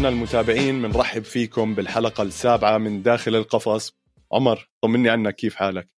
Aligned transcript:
أعزائنا 0.00 0.16
المتابعين 0.18 0.82
بنرحب 0.82 1.22
فيكم 1.24 1.74
بالحلقة 1.74 2.22
السابعة 2.22 2.78
من 2.78 3.02
داخل 3.02 3.34
القفص. 3.36 3.92
عمر 4.32 4.68
طمني 4.84 5.10
عنك 5.10 5.34
كيف 5.34 5.54
حالك؟ 5.54 5.88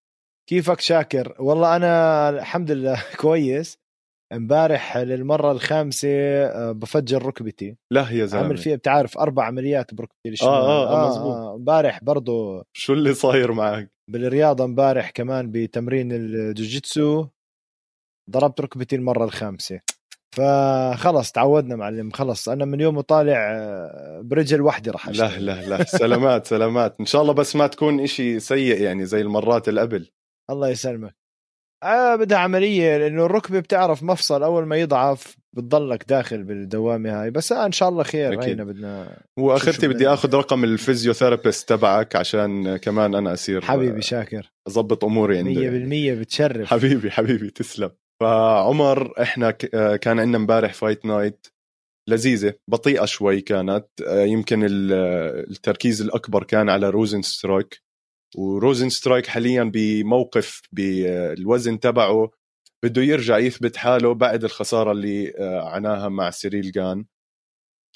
كيفك 0.48 0.80
شاكر؟ 0.80 1.37
والله 1.38 1.77
أنا 1.77 2.28
الحمد 2.28 2.70
لله 2.70 3.02
كويس. 3.20 3.78
امبارح 4.33 4.97
للمرة 4.97 5.52
الخامسة 5.52 6.09
آه، 6.09 6.73
بفجر 6.73 7.27
ركبتي. 7.27 7.77
لا 7.92 8.11
يا 8.11 8.27
زلمة. 8.27 8.42
عامل 8.45 8.56
فيها 8.56 8.77
بتعرف 8.77 9.19
أربع 9.19 9.45
عمليات 9.45 9.95
بركبتي 9.95 10.28
الشمال 10.28 10.50
آه 10.50 10.87
آه, 10.89 11.05
آه 11.06 11.09
مزبوط. 11.09 11.37
آه 11.37 11.55
امبارح 11.55 12.05
برضو 12.05 12.62
شو 12.73 12.92
اللي 12.92 13.14
صاير 13.14 13.53
معك؟ 13.53 13.92
بالرياضة 14.11 14.64
امبارح 14.64 15.11
كمان 15.11 15.50
بتمرين 15.50 16.12
الجوجيتسو 16.12 17.27
ضربت 18.30 18.61
ركبتي 18.61 18.97
المرة 18.97 19.25
الخامسة. 19.25 19.80
فخلص 20.32 21.32
تعودنا 21.32 21.77
معلم 21.77 22.10
خلص 22.10 22.48
أنا 22.48 22.64
من 22.64 22.80
يوم 22.80 23.00
طالع 23.00 23.52
آه، 23.52 24.20
برجل 24.24 24.60
واحدة 24.60 24.92
راح 24.92 25.08
لا 25.08 25.38
لا 25.38 25.68
لا. 25.68 25.84
سلامات 25.84 26.46
سلامات. 26.46 26.96
إن 27.00 27.06
شاء 27.06 27.22
الله 27.22 27.32
بس 27.32 27.56
ما 27.56 27.66
تكون 27.66 28.00
إشي 28.00 28.41
سيء 28.41 28.80
يعني 28.82 29.06
زي 29.06 29.20
المرات 29.20 29.69
اللي 29.69 29.80
قبل 29.80 30.08
الله 30.50 30.69
يسلمك. 30.69 31.14
آه 31.84 32.16
بدها 32.16 32.39
عملية 32.39 32.97
لأنه 32.97 33.27
الركبة 33.27 33.61
بتعرف 33.61 34.02
مفصل 34.02 34.42
أول 34.42 34.66
ما 34.66 34.77
يضعف 34.77 35.36
بتضلك 35.52 36.05
داخل 36.08 36.42
بالدوامة 36.42 37.22
هاي. 37.22 37.30
بس 37.30 37.52
آه 37.52 37.67
إن 37.67 37.72
شاء 37.72 37.89
الله 37.89 38.02
خير. 38.02 38.42
هينا 38.42 38.64
بدنا 38.64 39.17
واخرتي 39.39 39.89
بدي 39.89 40.08
آخذ 40.08 40.34
رقم 40.34 40.64
الفيزيوثيرابيست 40.64 41.69
تبعك 41.69 42.17
عشان 42.17 42.77
كمان 42.77 43.14
أنا 43.14 43.33
أصير 43.33 43.61
حبيبي 43.61 44.02
شاكر. 44.02 44.52
اضبط 44.67 45.05
أموري 45.05 45.39
عنده 45.39 45.61
100% 46.14 46.20
بتشرف. 46.20 46.69
حبيبي 46.69 47.11
حبيبي 47.11 47.50
تسلم. 47.50 47.91
فعمر 48.23 49.23
إحنا 49.23 49.51
كان 49.97 50.20
عندنا 50.20 50.37
امبارح 50.37 50.75
fight 50.75 51.05
night 51.06 51.47
لذيذة 52.09 52.55
بطيئة 52.69 53.05
شوي 53.05 53.41
كانت. 53.41 53.87
يمكن 54.09 54.61
التركيز 55.51 56.03
الأكبر 56.03 56.45
كان 56.45 56.69
على 56.69 56.91
روزن 56.91 57.23
سترايك 57.23 57.83
وروزن 58.37 58.89
سترايك 58.89 59.27
حاليا 59.27 59.64
بموقف 59.75 60.61
بالوزن 60.73 61.81
تبعه. 61.81 62.31
بده 62.84 63.03
يرجع 63.03 63.39
يثبت 63.39 63.77
حاله 63.77 64.14
بعد 64.14 64.45
الخسارة 64.45 64.92
اللي 64.92 65.33
عناها 65.64 66.09
مع 66.09 66.31
سيريل 66.31 66.70
جان، 66.72 67.05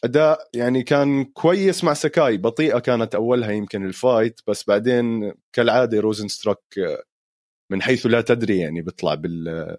أداء 0.05 0.39
يعني 0.55 0.83
كان 0.83 1.25
كويس 1.25 1.85
مع 1.85 1.95
سكاي 1.95 2.37
بطيئة 2.37 2.79
كانت 2.79 3.15
أولها 3.15 3.51
يمكن 3.51 3.87
ال 3.87 3.96
fight 3.96 4.41
بس 4.47 4.65
بعدين 4.69 5.33
كالعادة 5.53 6.01
روزن 6.01 6.29
سترايك 6.29 6.63
من 7.73 7.83
حيث 7.83 8.07
لا 8.07 8.21
تدري 8.21 8.59
يعني 8.59 8.83
بيطلع 8.83 9.15
بال 9.15 9.77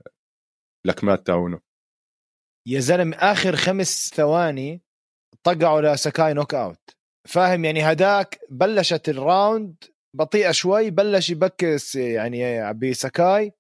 لكمات 0.88 1.27
تاونه 1.27 1.59
يا 2.67 2.80
زلمة 2.80 3.17
آخر 3.17 3.55
خمس 3.55 4.11
ثواني 4.16 4.81
طقعوا 5.43 5.81
لسكاي 5.81 6.33
knockout. 6.33 6.89
فاهم؟ 7.27 7.66
يعني 7.66 7.81
هداك 7.81 8.39
بلشت 8.49 9.09
ال 9.09 9.22
round 9.22 9.83
بطيئة 10.15 10.52
شوي 10.52 10.89
بلش 10.89 11.30
يبكس 11.30 11.95
يعني 11.95 12.73
بسكاي. 12.73 13.52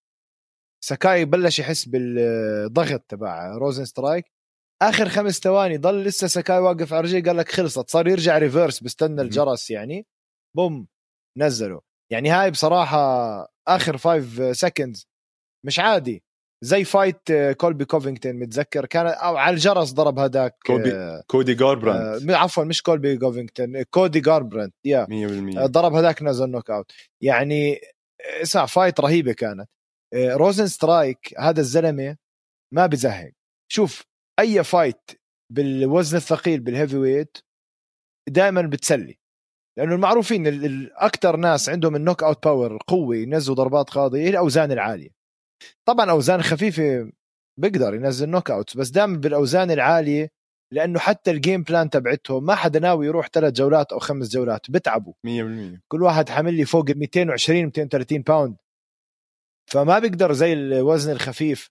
سكاي 0.83 1.25
بلش 1.25 1.59
يحس 1.59 1.85
بالضغط 1.85 3.01
تبع 3.01 3.57
روزن 3.57 3.85
سترايك. 3.85 4.25
آخر 4.81 5.09
خمس 5.09 5.39
ثواني 5.39 5.77
ضل 5.77 6.03
لسه 6.03 6.27
سكاي 6.27 6.57
واقف 6.57 6.93
على 6.93 7.01
رجلي 7.01 7.21
قال 7.21 7.37
لك 7.37 7.51
خلصت. 7.51 7.89
صار 7.89 8.07
يرجع 8.07 8.37
reverse 8.37 8.83
بستنى 8.83 9.21
الجرس 9.21 9.69
يعني. 9.69 10.07
boom 10.55 10.87
نزله 11.37 11.81
يعني 12.11 12.29
هاي 12.29 12.51
بصراحة 12.51 12.97
آخر 13.67 13.97
five 13.97 14.57
seconds 14.57 15.07
مش 15.65 15.79
عادي. 15.79 16.23
زي 16.61 16.83
fight 16.83 17.31
آه، 17.31 17.51
كولبي 17.51 17.85
كوفينغتون 17.85 18.33
متذكر؟ 18.33 18.85
كان 18.85 19.07
أو 19.07 19.37
على 19.37 19.53
الجرس 19.53 19.91
ضرب 19.91 20.19
هذاك 20.19 20.55
كودي 20.65 20.93
آه 20.93 21.23
كودي 21.27 21.53
جاربراند 21.53 22.29
آه 22.29 22.35
عفوا 22.35 22.63
مش 22.63 22.81
كولبي 22.81 23.17
كوفينغتون 23.17 23.83
كودي 23.83 24.19
جاربراند 24.19 24.71
yeah. 24.85 25.05
100% 25.05 25.65
ضرب 25.65 25.93
هذاك 25.93 26.23
نزل 26.23 26.49
knockout. 26.49 26.91
يعني 27.23 27.79
اسمع 28.41 28.65
fight 28.65 28.99
رهيبة 28.99 29.33
كانت. 29.33 29.69
روزن 30.15 30.67
سترايك 30.67 31.33
هذا 31.39 31.59
الزلمة 31.59 32.17
ما 32.73 32.85
بزهق 32.85 33.31
شوف 33.71 34.03
أي 34.39 34.63
fight 34.63 35.11
بالوزن 35.53 36.17
الثقيل 36.17 36.59
بال 36.59 36.97
heavyweight 36.97 37.37
دائما 38.29 38.61
بتسلي. 38.61 39.17
لأنه 39.77 39.95
المعروفين 39.95 40.47
الاكثر 40.47 41.35
ناس 41.35 41.69
عندهم 41.69 41.95
ال 41.95 42.23
knockout 42.23 42.45
power 42.45 42.77
قوه 42.87 43.15
ينزلوا 43.15 43.55
ضربات 43.55 43.89
قاضية 43.89 44.29
الاوزان 44.29 44.71
العالية. 44.71 45.16
طبعا 45.87 46.11
أوزان 46.11 46.41
خفيفة 46.41 47.11
بيقدر 47.59 47.95
ينزل 47.95 48.29
knockout 48.29 48.77
بس 48.77 48.89
دائما 48.89 49.17
بالأوزان 49.17 49.71
العالية 49.71 50.29
لأنه 50.73 50.99
حتى 50.99 51.31
ال 51.31 51.38
game 51.38 51.63
plan 51.63 51.89
تبعتهم 51.89 52.45
ما 52.45 52.55
حدا 52.55 52.79
ناوي 52.79 53.05
يروح 53.07 53.27
ثلاث 53.27 53.53
جولات 53.53 53.91
أو 53.91 53.99
خمس 53.99 54.29
جولات 54.29 54.71
بتعبوا 54.71 55.13
100% 55.13 55.79
كل 55.87 56.03
واحد 56.03 56.29
حامل 56.29 56.53
لي 56.53 56.65
فوق 56.65 56.89
220 56.89 57.63
230 57.65 58.21
pound 58.21 58.57
فما 59.71 59.99
بيقدر 59.99 60.33
زي 60.33 60.53
الوزن 60.53 61.11
الخفيف 61.11 61.69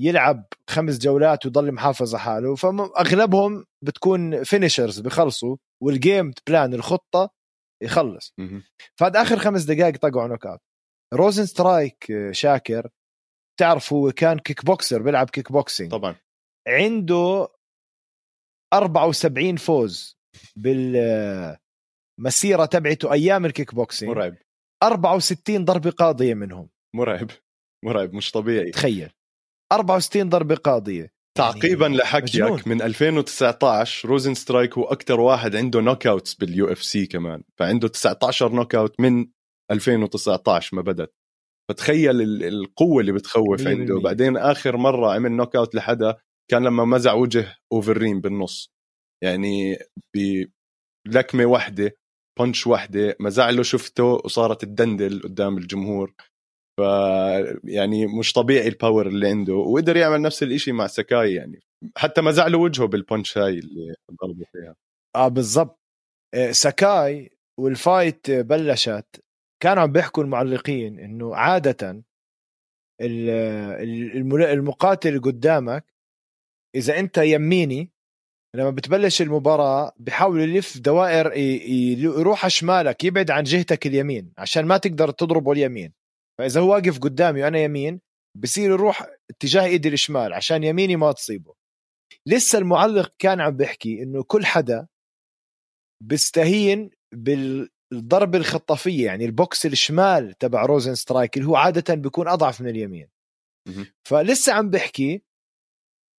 يلعب 0.00 0.46
خمس 0.70 0.98
جولات 0.98 1.46
ويضل 1.46 1.72
محافظ 1.72 2.14
على 2.14 2.24
حاله 2.24 2.54
فاغلبهم 2.54 3.64
بتكون 3.84 4.44
finishers 4.44 5.00
بخلصوا 5.00 5.56
وال 5.82 5.99
game 5.99 6.32
plan 6.46 6.74
الخطة 6.74 7.30
يخلص. 7.82 8.34
فهذا 8.98 9.22
آخر 9.22 9.38
خمس 9.38 9.62
دقائق 9.62 9.96
طقعوا 9.96 10.28
knockout 10.28 10.60
روزن 11.14 11.46
سترايك 11.46 12.12
شاكر. 12.30 12.90
تعرف 13.60 13.92
هو 13.92 14.12
كان 14.12 14.38
kickboxer 14.38 15.02
بيلعب 15.02 15.30
كيك 15.30 15.52
بوكسينج 15.52 15.90
طبعا. 15.90 16.14
عنده 16.68 17.48
74 18.74 19.56
فوز 19.56 20.18
بالمسيره 20.56 21.56
تبعته 22.70 23.12
أيام 23.12 23.46
الكيك 23.46 23.74
بوكسينج 23.74 24.10
مرعب 24.10 24.34
64 24.82 25.64
ضربة 25.64 25.90
قاضية 25.90 26.34
منهم. 26.34 26.68
مرعب. 26.96 27.30
مرعب 27.84 28.14
مش 28.14 28.30
طبيعي. 28.30 28.70
تخيل. 28.70 29.10
64 29.72 30.28
ضربة 30.28 30.54
قاضية. 30.54 31.12
تعقيبا 31.38 31.86
يعني 31.86 31.96
لحكيك 31.96 32.68
من 32.68 32.82
2019 32.82 34.08
روزن 34.08 34.34
سترايك 34.34 34.78
هو 34.78 34.84
أكثر 34.84 35.20
واحد 35.20 35.56
عنده 35.56 35.80
knockouts 35.80 36.34
بال 36.34 36.72
UFC 36.72 37.06
كمان. 37.06 37.42
فعنده 37.58 37.88
19 37.88 38.52
knockout 38.52 39.00
من 39.00 39.26
2019 39.70 40.76
ما 40.76 40.82
بدت 40.82 41.14
فتخيل 41.70 42.44
القوة 42.44 43.00
اللي 43.00 43.12
بتخوف 43.12 43.66
عنده. 43.66 44.00
بعدين 44.00 44.36
آخر 44.36 44.76
مرة 44.76 45.12
عمل 45.14 45.32
knockout 45.32 45.74
لحدا 45.74 46.16
كان 46.50 46.64
لما 46.64 46.84
مزع 46.84 47.12
وجه 47.12 47.56
اوفريم 47.72 48.20
بالنص. 48.20 48.72
يعني 49.24 49.78
بلكمه 51.08 51.46
واحدة 51.46 51.96
punch 52.38 52.66
واحدة 52.66 53.16
مزع 53.20 53.50
له 53.50 53.62
شفته 53.62 54.04
وصارت 54.04 54.64
تدندل 54.64 55.22
قدام 55.22 55.58
الجمهور. 55.58 56.14
ف 56.80 56.82
يعني 57.64 58.06
مش 58.06 58.32
طبيعي 58.32 58.68
ال 58.68 58.74
power 58.74 59.06
اللي 59.06 59.28
عنده. 59.28 59.54
وقدر 59.54 59.96
يعمل 59.96 60.22
نفس 60.22 60.42
الشيء 60.42 60.74
مع 60.74 60.86
سكاي 60.86 61.34
يعني. 61.34 61.60
حتى 61.96 62.20
مزع 62.20 62.46
له 62.46 62.58
وجهه 62.58 62.86
بال 62.86 63.01
punch 63.01 63.38
هاي 63.38 63.58
اللي 63.58 63.94
ضربه 64.22 64.44
فيها. 64.52 64.74
آه 65.16 65.28
بالضبط. 65.28 65.78
آه، 66.34 66.50
سكاي 66.50 67.30
وال 67.60 67.80
fight 67.80 68.30
بلشت 68.30 69.06
كانوا 69.62 69.82
عم 69.82 69.92
بيحكوا 69.92 70.22
المعلقين 70.22 70.98
إنه 70.98 71.36
عادة 71.36 72.02
المقاتل 74.52 75.20
قدامك 75.20 75.84
إذا 76.74 76.98
أنت 76.98 77.18
يميني 77.18 77.90
لما 78.56 78.70
بتبلش 78.70 79.22
المباراة 79.22 79.92
بحاول 79.96 80.40
يلف 80.40 80.78
دوائر 80.78 81.32
يروح 81.98 82.48
شمالك 82.48 83.04
يبعد 83.04 83.30
عن 83.30 83.42
جهتك 83.42 83.86
اليمين 83.86 84.32
عشان 84.38 84.64
ما 84.66 84.76
تقدر 84.76 85.10
تضربه 85.10 85.52
اليمين. 85.52 85.92
فإذا 86.38 86.60
هو 86.60 86.72
واقف 86.72 86.98
قدامي 86.98 87.42
وأنا 87.42 87.58
يمين 87.58 88.00
بصير 88.36 88.70
يروح 88.70 89.06
اتجاه 89.30 89.64
إيدي 89.64 89.88
الشمال 89.88 90.32
عشان 90.32 90.64
يميني 90.64 90.96
ما 90.96 91.12
تصيبه. 91.12 91.54
لسه 92.26 92.58
المعلق 92.58 93.14
كان 93.18 93.40
عم 93.40 93.56
بيحكي 93.56 94.02
إنه 94.02 94.22
كل 94.22 94.46
حدا 94.46 94.86
بيستهين 96.02 96.90
بال 97.12 97.68
الضربة 97.96 98.38
الخطافية 98.38 99.06
يعني 99.06 99.24
البوكس 99.24 99.66
الشمال 99.66 100.32
تبع 100.38 100.64
روزن 100.66 100.94
سترايك 100.94 101.36
اللي 101.36 101.48
هو 101.48 101.56
عادة 101.56 101.94
بيكون 101.94 102.28
أضعف 102.28 102.60
من 102.60 102.68
اليمين. 102.68 103.08
فلسه 104.08 104.52
عم 104.52 104.70
بحكي 104.70 105.22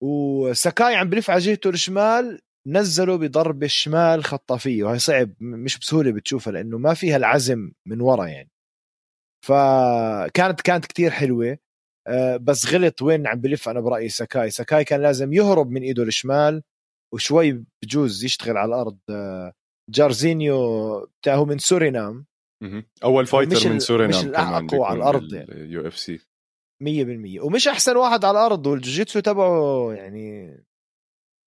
وسكاي 0.04 0.96
عم 0.96 1.10
بلف 1.10 1.30
على 1.30 1.40
جهته 1.40 1.70
الشمال 1.70 2.40
نزلوا 2.68 3.18
بضربة 3.18 3.66
الشمال 3.66 4.24
خطافية 4.24 4.84
وهي 4.84 5.00
صعب 5.00 5.34
مش 5.42 5.80
بسهولة 5.80 6.12
بتشوفها 6.12 6.54
لأنه 6.54 6.78
ما 6.78 6.94
فيها 6.94 7.18
العزم 7.18 7.72
من 7.86 8.02
ورا 8.02 8.28
يعني. 8.28 8.52
فكانت 9.46 10.62
كانت 10.62 10.86
كتير 10.86 11.12
حلوة 11.12 11.58
آه، 12.08 12.38
بس 12.38 12.74
غلط 12.74 13.02
وين 13.02 13.28
عم 13.28 13.42
بلف 13.42 13.70
أنا 13.70 13.80
برأيي 13.80 14.10
سكاي 14.10 14.50
سكاي 14.50 14.84
كان 14.84 15.02
لازم 15.02 15.34
يهرب 15.34 15.70
من 15.70 15.82
إيده 15.82 16.04
الشمال 16.04 16.64
وشوي 17.14 17.64
بجوز 17.84 18.24
يشتغل 18.24 18.58
على 18.58 18.70
الأرض 18.70 18.98
آه، 19.10 19.54
جارزينيو 19.90 21.00
بتاعه 21.22 21.46
من 21.46 21.58
سورينام. 21.58 22.26
أول 23.04 23.26
fighter 23.26 23.70
من 23.70 23.80
سورينام 23.80 24.20
مش 24.20 24.26
الأقوى 24.26 24.86
على 24.86 24.98
الأرض 24.98 25.34
UFC. 25.52 26.20
100% 26.84 27.42
ومش 27.42 27.68
أحسن 27.68 27.98
واحد 27.98 28.26
على 28.26 28.38
الأرض 28.38 28.68
والجوجيتسو 28.68 29.20
تبعه 29.20 29.94
يعني 29.94 30.58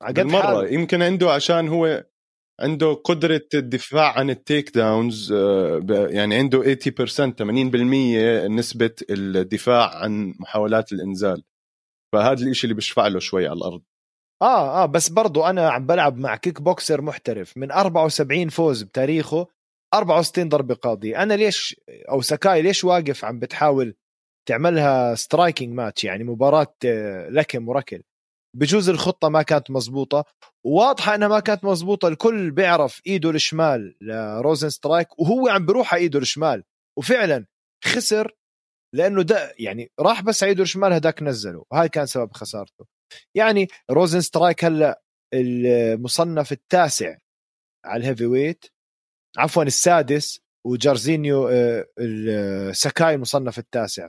على 0.02 0.14
قد 0.14 0.26
مره 0.26 0.69
يمكن 0.69 1.02
عنده 1.02 1.32
عشان 1.32 1.69
هو 1.69 2.06
عنده 2.60 2.92
قدرة 2.92 3.48
الدفاع 3.54 4.19
عن 4.19 4.31
ال 4.31 4.70
takedowns 4.75 5.32
آه، 5.32 5.86
يعني 6.10 6.34
عنده 6.34 6.75
80% 6.75 7.34
80% 7.34 8.48
نسبة 8.48 8.94
الدفاع 9.10 9.96
عن 9.96 10.34
محاولات 10.40 10.93
الإنزال. 10.93 11.43
فهذا 12.12 12.44
الإشي 12.44 12.64
اللي 12.64 12.75
بيشفع 12.75 13.06
له 13.06 13.19
شوي 13.19 13.46
على 13.46 13.56
الأرض. 13.56 13.82
آه 14.42 14.82
آه 14.82 14.87
بس 14.87 15.08
برضو 15.08 15.44
أنا 15.44 15.70
عم 15.70 15.87
بلعب 15.87 16.19
مع 16.19 16.37
kickboxer 16.37 17.00
محترف. 17.02 17.56
من 17.56 17.72
74 17.72 18.48
فوز 18.48 18.82
بتاريخه 18.82 19.46
64 19.94 20.48
ضربة 20.48 20.75
قاضيه 20.75 21.22
أنا 21.22 21.34
ليش 21.34 21.81
أو 22.10 22.20
سكاي 22.20 22.62
ليش 22.62 22.84
واقف 22.84 23.25
عم 23.25 23.38
بتحاول 23.38 23.94
تعملها 24.48 25.14
striking 25.14 25.75
match؟ 25.75 26.05
يعني 26.04 26.25
مباراة 26.25 26.75
آه، 26.84 27.28
لكم 27.28 27.69
وركل. 27.69 28.02
بجوز 28.56 28.88
الخطة 28.88 29.28
ما 29.28 29.42
كانت 29.42 29.70
مزبوطه 29.70 30.25
واضحة 30.66 31.14
إنها 31.14 31.28
ما 31.28 31.40
كانت 31.40 31.64
مزبوطه 31.64 32.08
الكل 32.08 32.50
بيعرف 32.50 33.00
إيده 33.06 33.31
الشمال 33.31 33.96
لروزن 34.00 34.69
سترايك 34.70 35.19
وهو 35.20 35.48
عم 35.48 35.66
بيروح 35.66 35.94
على 35.94 36.02
إيده 36.02 36.19
الشمال. 36.19 36.64
وفعلا 36.98 37.46
خسر 37.84 38.36
لأنه 38.94 39.22
ده 39.22 39.54
يعني 39.58 39.90
راح 40.00 40.22
بس 40.22 40.43
على 40.43 40.50
إيده 40.50 40.62
الشمال 40.62 40.93
هداك 40.93 41.22
نزله. 41.22 41.64
وهاي 41.72 41.88
كان 41.88 42.06
سبب 42.06 42.32
خسارته. 42.32 42.86
يعني 43.34 43.68
روزن 43.90 44.20
سترايك 44.20 44.64
هلا 44.64 45.02
المصنف 45.34 46.52
التاسع 46.52 47.16
على 47.84 48.00
ال 48.00 48.26
heavyweight 48.26 48.64
عفوا 49.38 49.62
السادس 49.62 50.40
وجارزينيو 50.66 51.48
آه، 51.48 52.72
ساكاي 52.72 53.14
المصنف 53.14 53.58
التاسع. 53.58 54.08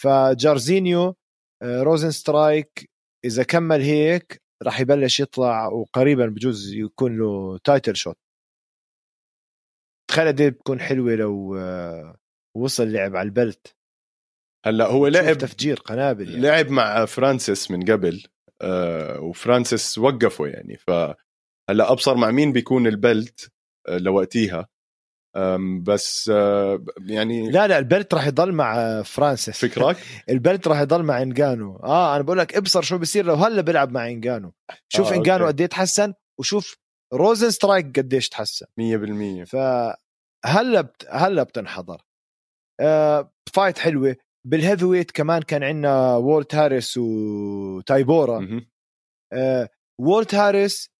فجارزينيو 0.00 1.16
آه، 1.62 1.82
روزن 1.82 2.10
سترايك 2.10 2.90
إذا 3.24 3.42
كمل 3.42 3.80
هيك 3.82 4.42
راح 4.62 4.80
يبلش 4.80 5.20
يطلع 5.20 5.68
وقريبا 5.68 6.26
بجوز 6.26 6.72
يكون 6.72 7.18
له 7.18 7.58
title 7.58 7.96
shot 7.96 8.16
تخيل 10.10 10.32
دي 10.32 10.50
بتكون 10.50 10.80
حلوة 10.80 11.14
لو 11.14 11.56
آه، 11.56 12.16
وصل 12.56 12.92
لعب 12.92 13.16
على 13.16 13.26
ال 13.26 13.34
belt. 13.34 13.75
هلا 14.66 14.86
هو 14.86 15.06
لعب 15.06 15.38
تفجير 15.38 15.76
قنابل 15.78 16.30
يعني. 16.30 16.42
لعب 16.42 16.70
مع 16.70 17.04
فرانسيس 17.04 17.70
من 17.70 17.82
قبل 17.92 18.22
آه 18.62 19.20
وفرانسيس 19.20 19.98
وقفه 19.98 20.46
يعني. 20.46 20.76
فهلا 20.76 21.16
أبصر 21.92 22.14
مع 22.14 22.30
مين 22.30 22.52
بيكون 22.52 22.86
ال 22.86 22.99
belt 22.99 23.50
آه 23.88 23.98
لوقتيها. 23.98 24.68
بس 25.82 26.30
آه 26.34 26.84
يعني 27.00 27.50
لا 27.50 27.66
لا 27.66 27.78
ال 27.78 27.85
belt 27.85 28.14
راح 28.14 28.26
يضل 28.26 28.52
مع 28.52 29.02
فرانسيس. 29.02 29.64
فكرك 29.64 29.96
ال 30.30 30.38
belt 30.38 30.68
راح 30.68 30.80
يضل 30.80 31.02
مع 31.02 31.22
انجانو 31.22 31.76
آه 31.76 32.14
أنا 32.16 32.22
بقول 32.22 32.38
لك 32.38 32.56
ابصر 32.56 32.82
شو 32.82 32.98
بصير 32.98 33.24
لو 33.24 33.34
هلا 33.34 33.62
بيلعب 33.62 33.92
مع 33.92 34.08
انجانو 34.08 34.52
شوف 34.88 35.12
آه 35.12 35.16
انجانو 35.16 35.46
قد 35.46 35.60
إيه 35.60 35.66
تحسن 35.68 36.14
وشوف 36.40 36.76
روزن 37.14 37.50
سترايك 37.50 37.98
قديش 37.98 38.28
تحسن. 38.28 38.66
100% 38.80 39.44
فهلا 39.44 40.80
بت... 40.80 41.06
هلا 41.10 41.42
بتنحضر. 41.42 42.02
آه 42.80 43.32
fight 43.54 43.78
حلوة. 43.78 44.16
بال 44.46 44.84
heavyweight 44.84 45.10
كمان 45.10 45.42
كان 45.42 45.62
عندنا 45.62 46.16
وولت 46.16 46.54
هاريس 46.54 46.96
وتايبورا. 46.96 48.38
آه 49.32 49.68
وولت 50.00 50.34
هاريس 50.34 50.90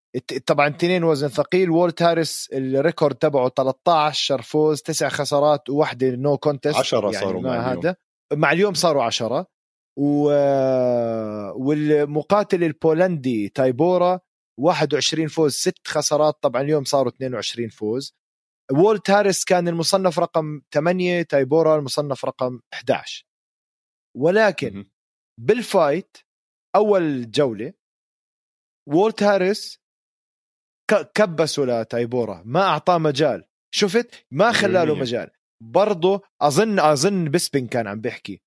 طبعا 0.45 0.67
اثنين 0.67 1.03
وزن 1.03 1.27
ثقيل. 1.27 1.69
وولت 1.69 2.01
هاريس 2.01 2.49
ال 2.53 2.62
record 2.62 3.15
تبعه 3.15 3.49
13 3.49 4.41
فوز 4.41 4.81
تسع 4.81 5.09
خسارات 5.09 5.69
وواحدة 5.69 6.09
no 6.09 6.37
contest 6.37 6.77
10 6.77 7.11
يعني 7.11 7.25
صاروا 7.25 7.41
مع 7.41 7.71
هذا. 7.71 7.95
مع 8.33 8.51
اليوم 8.51 8.73
صاروا 8.73 9.03
10 9.03 9.47
و... 9.99 10.23
والمقاتل 11.65 12.63
البولندي 12.63 13.49
تايبورا 13.49 14.19
21 14.59 15.27
فوز 15.27 15.53
ست 15.53 15.87
خسارات. 15.87 16.37
طبعا 16.41 16.61
اليوم 16.61 16.83
صاروا 16.83 17.11
22 17.11 17.69
فوز. 17.69 18.15
وولت 18.71 19.09
هاريس 19.09 19.45
كان 19.45 19.67
المصنف 19.67 20.19
رقم 20.19 20.61
8 20.73 21.21
تايبورا 21.21 21.75
المصنف 21.75 22.25
رقم 22.25 22.59
11 22.73 23.26
ولكن 24.15 24.85
بال 25.39 25.61
fight 25.61 26.17
أول 26.75 27.31
جولة 27.31 27.73
وولت 28.89 29.23
هاريس 29.23 29.81
كبسوا 31.15 31.65
لتايبورا 31.65 32.43
ما 32.45 32.61
أعطاه 32.61 32.97
مجال. 32.97 33.47
شفت؟ 33.75 34.25
ما 34.31 34.51
خلاله 34.51 34.95
مجال. 34.95 35.31
برضه 35.63 36.21
أظن 36.41 36.79
أظن 36.79 37.31
بسبن 37.31 37.67
كان 37.67 37.87
عم 37.87 38.01
بيحكي 38.01 38.41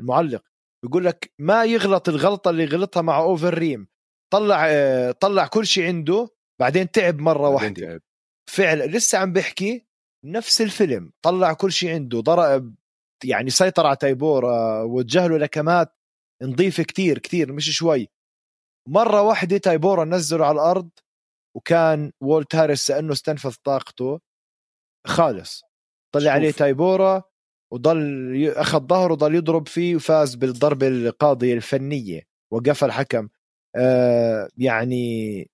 المعلق 0.00 0.44
بيقول 0.84 1.04
لك 1.04 1.32
ما 1.38 1.64
يغلط 1.64 2.08
الغلطة 2.08 2.50
اللي 2.50 2.64
غلطها 2.64 3.02
مع 3.02 3.18
أوفر 3.18 3.54
ريم. 3.54 3.88
طلع 4.32 4.66
طلع 5.12 5.46
كل 5.46 5.66
شيء 5.66 5.86
عنده 5.86 6.28
بعدين 6.60 6.90
تعب 6.90 7.18
مرة 7.18 7.48
واحدة. 7.48 8.02
فعلا 8.50 8.84
لسه 8.84 9.18
عم 9.18 9.32
بيحكي 9.32 9.86
نفس 10.24 10.60
الفيلم. 10.60 11.12
طلع 11.22 11.52
كل 11.52 11.72
شيء 11.72 11.94
عنده 11.94 12.20
ضرب 12.20 12.74
يعني 13.24 13.50
سيطر 13.50 13.86
على 13.86 13.96
تايبورا 13.96 14.82
وجه 14.82 15.26
له 15.26 15.38
لكمات 15.38 15.96
نظيفه 16.42 16.82
كتير 16.82 17.18
كتير 17.18 17.52
مش 17.52 17.70
شوي. 17.70 18.08
مرة 18.88 19.22
واحدة 19.22 19.58
تايبورا 19.58 20.04
نزله 20.04 20.46
على 20.46 20.54
الأرض 20.54 20.90
وكان 21.56 22.12
وولت 22.20 22.54
هاريس 22.54 22.90
لأنه 22.90 23.12
استنفذ 23.12 23.54
طاقته. 23.64 24.20
خالص. 25.06 25.62
طلع 26.14 26.30
عليه 26.30 26.50
تايبورا 26.50 27.22
وضل 27.72 28.52
أخذ 28.56 28.86
ظهره 28.86 29.12
وضل 29.12 29.34
يضرب 29.34 29.68
فيه 29.68 29.96
وفاز 29.96 30.34
بالضربة 30.34 30.88
القاضية 30.88 31.54
الفنية 31.54 32.22
وقف 32.52 32.84
الحكم. 32.84 33.28
آه 33.76 34.48
يعني 34.56 35.50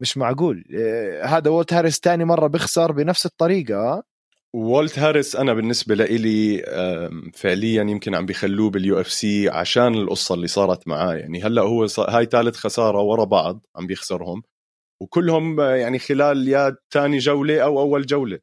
مش 0.00 0.16
معقول. 0.18 0.64
آه 0.76 1.24
هذا 1.24 1.50
وولت 1.50 1.72
هاريس 1.72 2.00
ثاني 2.00 2.24
مرة 2.24 2.46
بيخسر 2.46 2.92
بنفس 2.92 3.26
الطريقة 3.26 4.04
آه؟ 4.54 4.58
وولت 4.58 4.98
هاريس 4.98 5.36
أنا 5.36 5.54
بالنسبة 5.54 5.94
لإلي 5.94 6.62
فعليا 7.34 7.82
يمكن 7.82 8.14
عم 8.14 8.26
بيخلوه 8.26 8.70
بال 8.70 9.00
UFC 9.00 9.48
عشان 9.48 9.94
القصة 9.94 10.34
اللي 10.34 10.46
صارت 10.46 10.88
معاه. 10.88 11.14
يعني 11.14 11.42
هلأ 11.42 11.62
هو 11.62 11.86
هاي 11.98 12.26
ثالث 12.26 12.56
خسارة 12.56 13.00
ورا 13.02 13.24
بعض 13.24 13.66
عم 13.76 13.86
بيخسرهم. 13.86 14.42
وكلهم 15.00 15.60
يعني 15.60 15.98
خلال 15.98 16.48
يا 16.48 16.76
ثاني 16.90 17.18
جولة 17.18 17.60
أو 17.60 17.80
أول 17.80 18.06
جولة. 18.06 18.38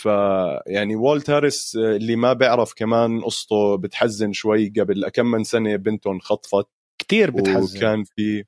فيعني 0.00 0.96
وولت 0.96 1.30
هاريس 1.30 1.76
اللي 1.76 2.16
ما 2.16 2.32
بيعرف 2.32 2.74
كمان 2.76 3.20
قصته 3.20 3.76
بتحزن 3.76 4.32
شوي 4.32 4.68
قبل 4.68 5.08
كم 5.08 5.26
من 5.26 5.44
سنة 5.44 5.76
بنته 5.76 6.12
انخطفت 6.12 6.66
كثير 6.98 7.30
بتحزن. 7.30 7.78
وكان 7.78 8.04
في 8.04 8.44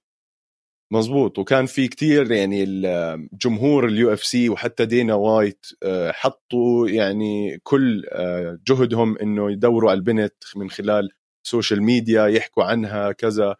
مزبوط. 0.92 1.38
وكان 1.38 1.66
في 1.66 1.88
كتير 1.88 2.32
يعني 2.32 2.64
الجمهور 2.64 3.86
ال 3.88 4.12
UFC 4.12 4.48
وحتى 4.48 4.86
دانا 4.86 5.14
وايت 5.14 5.66
آه، 5.82 6.12
حطوا 6.12 6.88
يعني 6.88 7.58
كل 7.62 8.04
آه، 8.12 8.58
جهدهم 8.68 9.18
إنه 9.18 9.50
يدوروا 9.52 9.90
على 9.90 9.98
البنت 9.98 10.34
من 10.56 10.70
خلال 10.70 11.10
social 11.46 11.82
media 11.82 12.26
يحكوا 12.26 12.64
عنها 12.64 13.12
كذا. 13.12 13.56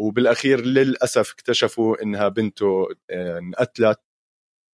وبالأخير 0.00 0.60
للأسف 0.66 1.32
اكتشفوا 1.32 2.02
إنها 2.02 2.28
بنته 2.28 2.86
آه، 3.10 3.38
انقتلت. 3.38 4.00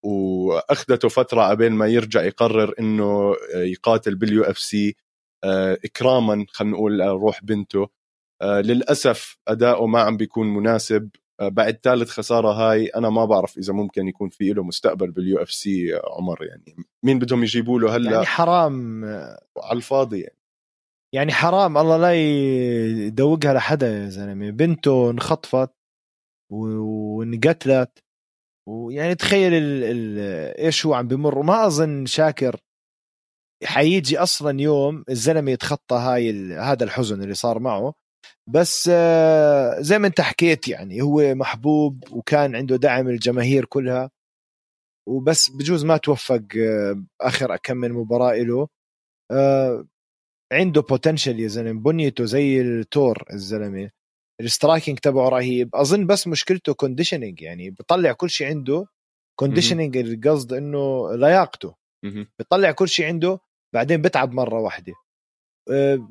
وأخذته 0.04 1.08
فترة 1.08 1.42
قبل 1.50 1.70
ما 1.70 1.86
يرجع 1.86 2.22
يقرر 2.24 2.74
إنه 2.80 3.34
يقاتل 3.54 4.14
بال 4.16 4.44
UFC 4.44 4.96
إكراما 5.84 6.46
خلينا 6.50 6.74
نقول 6.76 7.00
روح 7.00 7.44
بنته. 7.44 7.88
للأسف 8.42 9.38
أداؤه 9.48 9.86
ما 9.86 10.00
عم 10.00 10.16
بيكون 10.16 10.54
مناسب. 10.54 11.10
بعد 11.42 11.78
ثالث 11.82 12.10
خسارة 12.10 12.48
هاي 12.52 12.86
أنا 12.86 13.10
ما 13.10 13.24
بعرف 13.24 13.58
إذا 13.58 13.72
ممكن 13.72 14.08
يكون 14.08 14.28
في 14.28 14.52
له 14.52 14.62
مستقبل 14.62 15.10
بال 15.10 15.42
UFC 15.42 16.00
عمر 16.04 16.44
يعني 16.44 16.76
مين 17.02 17.18
بدهم 17.18 17.42
يجيبوا 17.42 17.80
له 17.80 17.96
هلأ؟ 17.96 18.10
يعني 18.12 18.26
حرام 18.26 19.04
على 19.58 19.76
الفاضي 19.76 20.20
يعني. 20.20 20.38
يعني 21.14 21.32
حرام 21.32 21.78
الله 21.78 21.96
لا 21.96 22.14
يدوقها 23.06 23.54
لحدا 23.54 23.88
يا 23.88 24.08
زلمة. 24.08 24.50
بنته 24.50 25.10
انخطفت 25.10 25.70
وانقتلت. 26.52 27.98
ويعني 28.68 29.14
تخيل 29.14 29.54
ال 29.54 29.84
ال 29.84 30.18
إيش 30.58 30.86
هو 30.86 30.94
عم 30.94 31.08
بمر. 31.08 31.38
وما 31.38 31.66
أظن 31.66 32.06
شاكر 32.06 32.60
حيجي 33.64 34.18
أصلا 34.18 34.60
يوم 34.60 35.04
الزلمة 35.08 35.50
يتخطى 35.50 35.96
هاي 35.96 36.52
هذا 36.54 36.84
الحزن 36.84 37.22
اللي 37.22 37.34
صار 37.34 37.58
معه. 37.58 37.94
بس 38.48 38.90
آه، 38.92 39.80
زي 39.80 39.98
ما 39.98 40.06
انت 40.06 40.20
حكيت 40.20 40.68
يعني 40.68 41.02
هو 41.02 41.34
محبوب 41.34 42.04
وكان 42.12 42.56
عنده 42.56 42.76
دعم 42.76 43.08
الجماهير 43.08 43.64
كلها 43.64 44.10
وبس 45.08 45.50
بجوز 45.50 45.84
ما 45.84 45.96
توفق 45.96 46.42
آه، 46.58 47.04
آخر 47.20 47.56
كم 47.56 47.76
من 47.76 47.92
مباراة 47.92 48.34
له. 48.34 48.68
آه، 49.30 49.86
عنده 50.52 50.82
potential 50.82 51.40
يا 51.40 51.48
زلمة. 51.48 51.80
بنيته 51.82 52.24
زي 52.24 52.60
التور 52.60 53.24
الزلمة. 53.32 53.90
ال 54.40 54.47
striking 54.47 54.98
تبعه 54.98 55.28
رهيب. 55.28 55.76
أظن 55.76 56.06
بس 56.06 56.26
مشكلته 56.26 56.74
conditioning 56.74 57.42
يعني 57.42 57.70
بيطلع 57.70 58.12
كل 58.12 58.30
شيء 58.30 58.46
عنده 58.46 58.86
conditioning 59.40 59.96
القصد 59.96 60.52
إنه 60.52 61.12
لياقته. 61.16 61.74
بيطلع 62.38 62.72
كل 62.72 62.88
شيء 62.88 63.06
عنده 63.06 63.38
بعدين 63.74 64.02
بتعب 64.02 64.32
مرة 64.32 64.60
واحدة. 64.60 64.92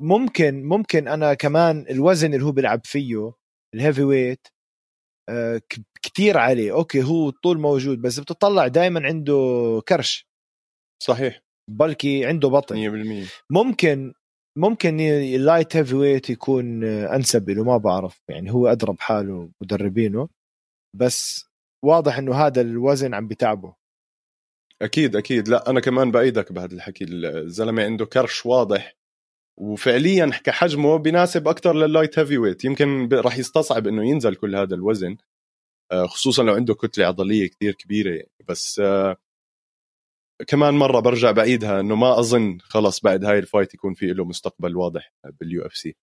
ممكن 0.00 0.64
ممكن 0.64 1.08
أنا 1.08 1.34
كمان 1.34 1.86
الوزن 1.90 2.34
اللي 2.34 2.44
هو 2.44 2.52
بيلعب 2.52 2.80
فيه 2.84 3.32
ال 3.74 4.02
heavyweight 4.02 4.46
كتير 6.02 6.38
عليه. 6.38 6.72
okay 6.72 7.02
هو 7.02 7.28
الطول 7.28 7.58
موجود 7.58 8.02
بس 8.02 8.20
بتطلع 8.20 8.66
دائما 8.66 9.06
عنده 9.06 9.82
كرش. 9.88 10.26
صحيح. 11.02 11.40
بلكي 11.70 12.26
عنده 12.26 12.48
بطن. 12.48 12.76
100% 13.24 13.28
ممكن 13.50 14.12
ممكن 14.58 15.00
ال 15.00 15.76
light 15.76 15.94
heavyweight 15.94 16.30
يكون 16.30 16.84
أنسب 16.84 17.50
له 17.50 17.64
ما 17.64 17.76
بعرف. 17.76 18.22
يعني 18.28 18.52
هو 18.52 18.66
اضرب 18.66 19.00
حاله 19.00 19.50
مدربينه 19.62 20.28
بس 20.96 21.44
واضح 21.84 22.18
إنه 22.18 22.34
هذا 22.34 22.60
الوزن 22.60 23.14
عم 23.14 23.28
بتعبه. 23.28 23.74
أكيد 24.82 25.16
أكيد. 25.16 25.48
لا 25.48 25.70
أنا 25.70 25.80
كمان 25.80 26.10
بأيدك 26.10 26.52
بهذا 26.52 26.74
الحكي. 26.74 27.04
الزلمة 27.04 27.84
عنده 27.84 28.06
كرش 28.06 28.46
واضح. 28.46 28.96
وفعليا 29.56 30.30
كحجمه 30.44 30.96
بيناسب 30.96 31.48
أكثر 31.48 31.74
لل 31.76 32.18
light 32.18 32.38
heavyweight 32.38 32.64
يمكن 32.64 33.08
راح 33.12 33.38
يستصعب 33.38 33.86
إنه 33.86 34.10
ينزل 34.10 34.34
كل 34.34 34.56
هذا 34.56 34.74
الوزن 34.74 35.16
آه، 35.92 36.06
خصوصا 36.06 36.42
لو 36.42 36.54
عنده 36.54 36.74
كتلة 36.74 37.06
عضلية 37.06 37.48
كثير 37.48 37.74
كبيرة 37.74 38.10
يعني. 38.10 38.30
بس 38.48 38.78
آه، 38.78 39.16
كمان 40.46 40.74
مرة 40.74 41.00
برجع 41.00 41.30
بعيدها 41.30 41.80
إنه 41.80 41.94
ما 41.94 42.18
أظن 42.20 42.58
خلص 42.60 43.00
بعد 43.00 43.24
هاي 43.24 43.38
ال 43.38 43.44
fight 43.44 43.74
يكون 43.74 43.94
في 43.94 44.06
له 44.06 44.24
مستقبل 44.24 44.76
واضح 44.76 45.12
بال 45.40 45.66
UFC 45.66 45.96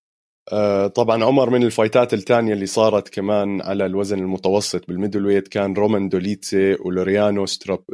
آه، 0.52 0.88
طبعا 0.88 1.24
عمر 1.24 1.50
من 1.50 1.64
الفايتات 1.64 2.14
الثانية 2.14 2.54
اللي 2.54 2.66
صارت 2.66 3.10
كمان 3.10 3.62
على 3.62 3.86
الوزن 3.86 4.20
المتوسط 4.20 4.88
بال 4.88 5.26
middleweight 5.26 5.48
كان 5.48 5.74
رومان 5.74 6.10
دوليتسي 6.10 6.74
ولوريانو 6.74 7.46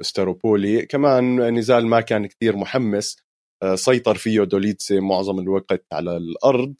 ستاروبولي. 0.02 0.86
كمان 0.86 1.54
نزال 1.54 1.88
ما 1.88 2.02
كان 2.02 2.28
كثير 2.28 2.56
محمس. 2.58 3.18
آه، 3.18 3.29
سيطر 3.76 4.16
فيه 4.16 4.44
دوليتسي 4.44 5.00
معظم 5.00 5.40
الوقت 5.40 5.86
على 5.94 6.18
الأرض. 6.18 6.76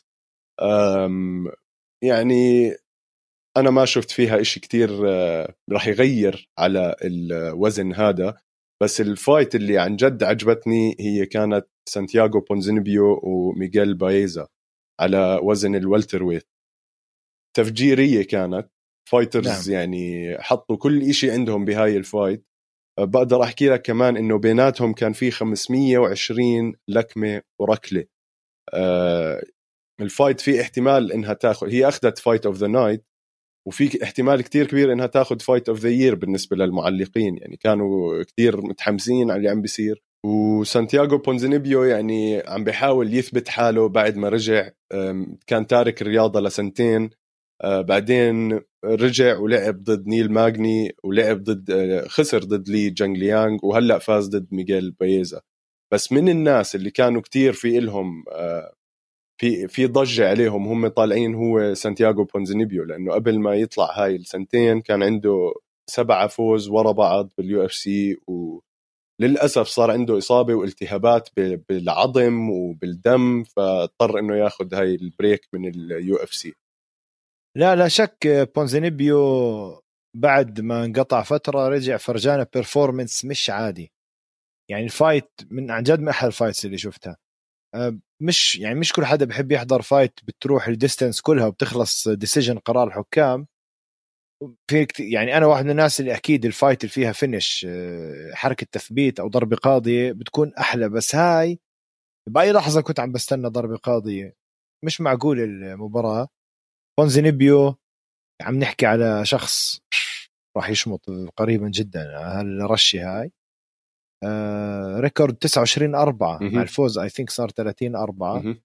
يعني 2.04 2.76
أنا 3.58 3.70
ما 3.70 3.86
شفت 3.86 4.12
فيها 4.12 4.42
إشي 4.42 4.60
كتير 4.60 5.10
آه، 5.10 5.56
راح 5.72 5.88
يغير 5.88 6.50
على 6.60 6.96
الوزن 7.02 7.94
هذا. 7.94 8.38
بس 8.84 9.02
ال 9.02 9.11
fight 9.11 9.56
اللي 9.56 9.78
عن 9.78 9.96
جد 9.96 10.24
عجبتني 10.24 10.96
هي 11.00 11.26
كانت 11.26 11.68
سانتياغو 11.90 12.40
بونزينبيو 12.40 13.20
وميغيل 13.24 13.94
بايزا 13.94 14.48
على 15.02 15.40
وزن 15.44 15.76
ال 15.76 16.24
welterweight. 16.24 16.48
تفجيرية 17.58 18.24
كانت. 18.28 18.70
fighters 19.10 19.70
نعم. 19.72 19.80
يعني 19.80 20.36
حطوا 20.40 20.78
كل 20.78 21.14
شيء 21.14 21.32
عندهم 21.32 21.66
بهاي 21.66 21.98
ال 21.98 22.05
fight. 22.05 22.46
بقدر 23.06 23.44
أحكي 23.44 23.70
لك 23.70 23.82
كمان 23.82 24.18
إنه 24.18 24.38
بيناتهم 24.38 24.94
كان 24.94 25.14
في 25.14 25.32
520 25.32 26.74
لكمة 26.88 27.42
وركلة. 27.60 28.06
آه 28.74 29.44
ال 30.02 30.09
fight 30.09 30.42
في 30.42 30.62
احتمال 30.62 31.12
إنها 31.12 31.34
تاخذ 31.34 31.70
هي 31.70 31.88
أخذت 31.88 32.20
fight 32.20 32.46
of 32.46 32.58
the 32.58 32.68
night 32.68 33.06
وفي 33.68 34.04
احتمال 34.04 34.42
كتير 34.42 34.68
كبير 34.68 34.94
إنها 34.94 35.08
تاخذ 35.08 35.40
fight 35.40 35.70
of 35.70 35.80
the 35.80 35.90
year 35.90 36.16
بالنسبة 36.16 36.58
للمعلقين. 36.58 37.38
يعني 37.38 37.58
كانوا 37.58 38.24
كتير 38.24 38.62
متحمسين 38.62 39.32
على 39.32 39.38
اللي 39.38 39.50
عم 39.50 39.62
بيصير. 39.62 40.04
وسانتياغو 40.26 41.18
بونزينيبيو 41.18 41.84
يعني 41.84 42.44
عم 42.48 42.64
بيحاول 42.64 43.14
يثبت 43.14 43.48
حاله 43.48 43.90
بعد 43.90 44.18
ما 44.18 44.30
رجع 44.30 44.70
كان 45.48 45.68
تارك 45.68 46.02
الرياضة 46.02 46.40
لسنتين. 46.42 47.10
بعدين 47.64 48.60
رجع 48.86 49.38
ولعب 49.38 49.84
ضد 49.84 50.08
نيل 50.08 50.32
ماغني 50.32 50.96
ولعب 51.04 51.44
ضد 51.44 51.72
آه، 51.72 52.08
خسر 52.08 52.44
ضد 52.44 52.70
لي 52.70 52.90
جانج 52.90 53.18
ليانغ 53.18 53.58
وهلأ 53.64 54.00
فاز 54.00 54.28
ضد 54.30 54.48
ميغيل 54.52 54.92
بايزا 54.92 55.42
بس 55.94 56.12
من 56.12 56.30
الناس 56.30 56.76
اللي 56.76 56.92
كانوا 56.92 57.22
كتير 57.22 57.54
في 57.54 57.78
إلهم 57.78 58.24
آه، 58.32 58.74
في 59.42 59.68
في 59.68 59.88
ضجة 59.88 60.30
عليهم 60.30 60.68
هم 60.68 60.88
طالعين 60.88 61.36
هو 61.36 61.74
سانتياغو 61.74 62.24
بونزينيبيو 62.24 62.84
لأنه 62.84 63.14
قبل 63.14 63.40
ما 63.40 63.56
يطلع 63.56 64.04
هاي 64.04 64.16
السنتين 64.16 64.82
كان 64.82 65.04
عنده 65.04 65.54
سبعة 65.90 66.28
فوز 66.28 66.70
ورا 66.70 66.92
بعض 66.92 67.34
بال 67.38 67.66
UFC 67.66 68.18
وللاسف 68.28 69.68
صار 69.68 69.92
عنده 69.92 70.18
إصابة 70.18 70.56
والتهابات 70.56 71.30
بالعظم 71.70 72.50
وبالدم 72.50 73.44
فاضطر 73.44 74.20
إنه 74.20 74.36
ياخذ 74.36 74.74
هاي 74.76 74.96
ال 74.96 75.04
break 75.04 75.42
من 75.54 75.68
ال 75.68 76.16
UFC. 76.16 76.54
لا 77.58 77.76
لا 77.76 77.88
شك 77.88 78.28
بونزينيبيو 78.56 79.18
بعد 80.16 80.62
ما 80.62 80.86
انقطع 80.86 81.24
فترة 81.24 81.68
رجع 81.68 81.98
فرجانا 81.98 82.48
performance 82.54 83.26
مش 83.26 83.50
عادي. 83.50 83.92
يعني 84.72 84.84
ال 84.86 84.94
fight 84.94 85.32
من 85.52 85.72
عن 85.72 85.84
جد 85.84 86.00
من 86.00 86.10
أحلى 86.10 86.28
ال 86.28 86.33
fights 86.33 86.66
اللي 86.66 86.78
شفتها. 86.78 87.18
أه، 87.76 88.00
مش 88.22 88.56
يعني 88.60 88.80
مش 88.80 88.94
كل 88.94 89.06
حدا 89.06 89.26
بحب 89.26 89.52
يحضر 89.52 89.82
fight 89.82 90.20
بتروح 90.24 90.68
ال 90.68 90.74
distance 90.74 91.22
كلها 91.22 91.48
وبتخلص 91.48 92.08
decision 92.10 92.60
قرار 92.60 92.88
الحكام. 92.88 93.48
في 94.72 94.88
يعني 95.00 95.38
أنا 95.38 95.46
واحد 95.46 95.66
من 95.66 95.72
الناس 95.72 96.00
اللي 96.00 96.16
أكيد 96.16 96.46
ال 96.46 96.52
fight 96.52 96.82
اللي 96.84 96.92
فيها 96.94 97.12
finish 97.12 97.66
أه، 97.70 98.32
حركة 98.34 98.68
تثبيت 98.72 99.20
أو 99.20 99.28
ضربة 99.28 99.56
قاضية 99.58 100.12
بتكون 100.12 100.54
أحلى 100.56 100.90
بس 100.90 101.16
هاي 101.16 101.60
بأي 102.30 102.52
لحظة 102.54 102.82
كنت 102.82 103.00
عم 103.00 103.12
بستنى 103.12 103.48
ضربة 103.50 103.78
قاضية. 103.78 104.34
مش 104.86 105.02
معقول 105.02 105.40
المباراة. 105.40 106.28
بونزينيبيو 107.00 107.76
عم 108.42 108.60
نحكي 108.60 108.86
على 108.86 109.26
شخص 109.26 109.82
راح 110.58 110.70
يشمط 110.70 111.06
قريبا 111.38 111.70
جدا 111.70 112.18
هالرشة 112.18 113.20
هاي. 113.20 113.32
آه 114.24 115.00
record 115.00 115.36
29 115.36 115.96
4 115.96 116.40
مع 116.42 116.62
الفوز 116.62 116.98
I 116.98 117.10
think 117.10 117.30
صار 117.30 117.50
30 117.50 117.96
4 117.96 118.56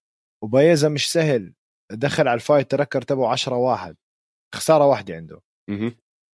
وبايزا 0.44 0.88
مش 0.88 1.12
سهل. 1.12 1.54
دخل 1.92 2.28
على 2.28 2.34
ال 2.34 2.41
fight 2.41 2.74
record 2.74 3.04
تبعه 3.04 3.32
10 3.32 3.56
1 3.56 3.96
خسارة 4.54 4.86
واحدة 4.86 5.14
عنده. 5.14 5.40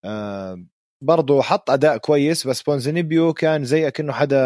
آه 0.05 0.65
برضه 1.05 1.43
حط 1.43 1.71
أداء 1.71 1.97
كويس 1.97 2.47
بس 2.47 2.63
بونزينيبيو 2.63 3.33
كان 3.33 3.65
زي 3.65 3.91
كأنه 3.91 4.13
حدا 4.13 4.41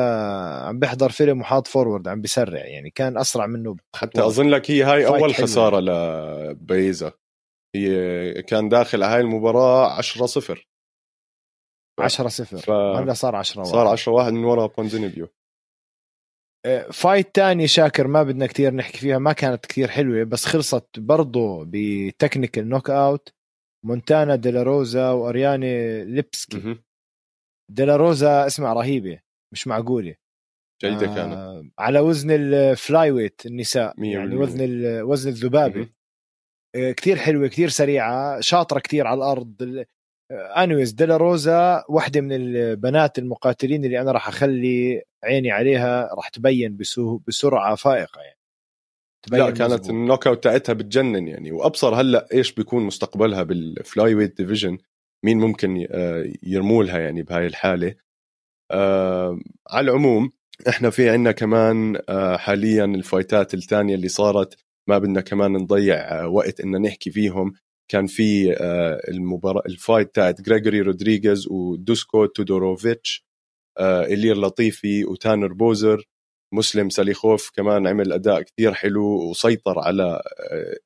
عم 0.64 0.78
بيحضر 0.78 1.11
فيلم 1.11 1.40
وحاط 1.40 1.66
forward 1.66 2.09
عم 2.08 2.20
بيسرع 2.20 2.66
يعني. 2.66 2.90
كان 2.90 3.18
أسرع 3.18 3.46
منه 3.46 3.76
حتى 3.96 4.26
أظن 4.26 4.49
لك 4.49 4.70
هي 4.70 4.82
هاي 4.82 5.06
أول 5.06 5.34
خسارة 5.34 5.80
لبايزا 5.80 7.12
هي 7.76 8.43
كان 8.43 8.69
داخل 8.69 9.02
على 9.02 9.14
هاي 9.14 9.21
المباراة 9.21 9.99
10 9.99 10.26
0 10.26 10.69
10 12.00 12.28
0 12.28 12.57
ف... 12.57 12.71
هلا 12.71 13.12
صار 13.12 13.37
10 13.37 13.61
1 13.61 13.73
صار 13.73 13.87
10 13.87 14.12
1 14.12 14.33
من 14.33 14.45
ورا 14.45 14.66
بونزينيبيو 14.66 15.28
آه، 16.66 16.90
fight 16.90 17.35
تاني 17.35 17.66
شاكر 17.69 18.07
ما 18.07 18.23
بدنا 18.23 18.47
كثير 18.47 18.75
نحكي 18.75 18.99
فيها 18.99 19.19
ما 19.19 19.33
كانت 19.33 19.66
كثير 19.66 19.88
حلوة 19.88 20.25
بس 20.25 20.45
خلصت 20.45 20.99
برضه 20.99 21.64
ب 21.68 22.68
technical 22.68 22.90
knockout. 22.90 23.35
مونتانا 23.87 24.37
ديلاروزا 24.37 25.11
وأرياني 25.11 26.04
ليبسكي. 26.04 26.57
ديلاروزا 27.71 28.47
اسمع 28.47 28.73
رهيبة 28.73 29.21
مش 29.52 29.66
معقولة. 29.66 30.14
جيدة 30.83 31.07
كانت. 31.07 31.35
آه 31.35 31.69
على 31.78 32.00
وزن 32.00 32.31
ال 32.30 33.11
flyweight 33.11 33.47
النساء 33.47 33.95
يعني 34.04 34.37
وزن 34.37 34.61
وزن 35.02 35.31
الذبابة. 35.31 35.88
آه 36.75 36.93
كثير 36.93 37.16
حلوة 37.16 37.49
كثير 37.49 37.69
سريعة 37.69 38.40
شاطرة 38.40 38.78
كثير 38.78 39.07
على 39.07 39.19
الأرض. 39.19 39.85
anyways 40.33 40.92
ديلا 40.93 41.16
روزا 41.16 41.85
واحدة 41.88 42.21
من 42.21 42.33
البنات 42.33 43.19
المقاتلين 43.19 43.85
اللي 43.85 44.00
أنا 44.00 44.12
راح 44.12 44.28
أخلي 44.28 45.02
عيني 45.25 45.50
عليها 45.50 46.14
راح 46.14 46.28
تبين 46.28 46.78
بسرعة 47.26 47.75
فائقة 47.75 48.21
يعني. 48.21 48.38
لا 49.31 49.50
كانت 49.50 49.90
ال 49.90 50.26
knockout 50.26 50.44
تاعتها 50.45 50.73
بتجنن 50.73 51.28
يعني. 51.28 51.52
وأبصر 51.52 51.95
هلأ 51.95 52.28
إيش 52.35 52.52
بيكون 52.52 52.83
مستقبلها 52.83 53.43
بال 53.42 54.14
flyweight 54.14 54.37
division 54.37 54.78
مين 55.25 55.38
ممكن 55.38 55.87
آه، 55.90 56.33
يرمولها 56.43 56.99
يعني 56.99 57.23
بهاي 57.23 57.47
الحالة. 57.47 57.95
آه 58.71 59.38
على 59.71 59.90
العموم 59.90 60.31
إحنا 60.69 60.90
في 60.90 61.11
عندنا 61.11 61.33
كمان 61.33 62.02
آه 62.09 62.37
حاليا 62.37 62.85
الفايتات 62.85 63.54
الثانية 63.54 63.95
اللي 63.95 64.09
صارت. 64.09 64.63
ما 64.88 64.99
بدنا 64.99 65.21
كمان 65.21 65.53
نضيع 65.53 65.97
آه 65.97 66.29
وقت 66.29 66.61
ان 66.61 66.83
نحكي 66.83 67.11
فيهم. 67.11 67.53
كان 67.91 68.07
في 68.07 68.53
آه، 68.61 69.00
المباراة 69.09 69.62
ال 69.66 69.75
fight 69.75 70.14
تاعت 70.14 70.41
جريجوري 70.41 70.81
رودريغيز 70.81 71.49
ودوسكو 71.49 72.26
تودوروفيتش 72.26 73.25
إلير 73.81 74.37
لطيفي 74.37 75.05
وتانر 75.05 75.53
بوزر. 75.53 76.05
مسلم 76.55 76.91
ساليخوف 76.91 77.50
كمان 77.55 77.87
عمل 77.87 78.12
أداء 78.12 78.43
كثير 78.43 78.75
حلو 78.75 79.31
وسيطر 79.31 79.79
على 79.79 80.23
آه، 80.53 80.76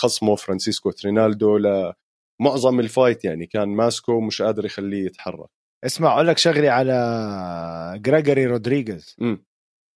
خصمه 0.00 0.34
فرانسيسكو 0.36 0.90
ترينالدو. 0.90 1.58
لمعظم 1.58 2.80
ال 2.80 2.87
fight 2.87 3.24
يعني 3.24 3.46
كان 3.46 3.68
ماسكه 3.68 4.12
ومش 4.12 4.42
قادر 4.42 4.64
يخليه 4.64 5.06
يتحرك. 5.06 5.48
اسمع 5.86 6.14
أقول 6.14 6.26
لك 6.26 6.38
شغلي 6.38 6.68
على 6.68 8.00
جريجوري 8.02 8.46
رودريغيز 8.46 9.16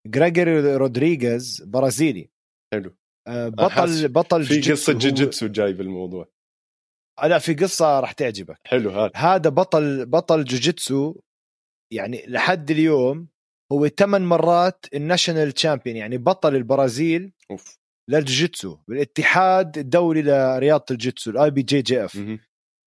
جريجوري 0.07 0.77
رودريغيز 0.77 1.63
برازيلي. 1.67 2.31
حلو. 2.73 2.91
آه، 2.91 3.00
بطل 3.29 4.09
بطل 4.09 4.45
في 4.45 4.73
قصة 4.73 4.93
جوجيتسو 4.93 5.47
جاي 5.47 5.73
بالموضوع. 5.73 6.29
لا 7.23 7.39
في 7.39 7.55
قصة 7.55 8.01
راح 8.01 8.13
تعجبك. 8.13 8.59
حلو 8.67 8.91
هذا 8.91 9.11
هذا 9.15 9.51
بطل 9.51 10.07
بطل 10.07 10.45
جوجيتسو 10.45 11.21
يعني 11.93 12.25
لحد 12.27 12.71
اليوم 12.71 13.29
هو 13.73 13.89
ثمان 13.89 14.23
مرات 14.23 14.87
ال 14.95 15.01
national 15.01 15.53
champion 15.53 15.97
يعني 15.97 16.19
بطل 16.19 16.57
البرازيل 16.57 17.33
of. 17.51 17.79
للجوجيتسو 18.11 18.79
بالاتحاد 18.89 19.79
الدولي 19.79 20.23
لرياضة 20.23 20.85
الجيتسو 20.91 21.31
ال 21.31 21.51
IBJJF 21.51 22.39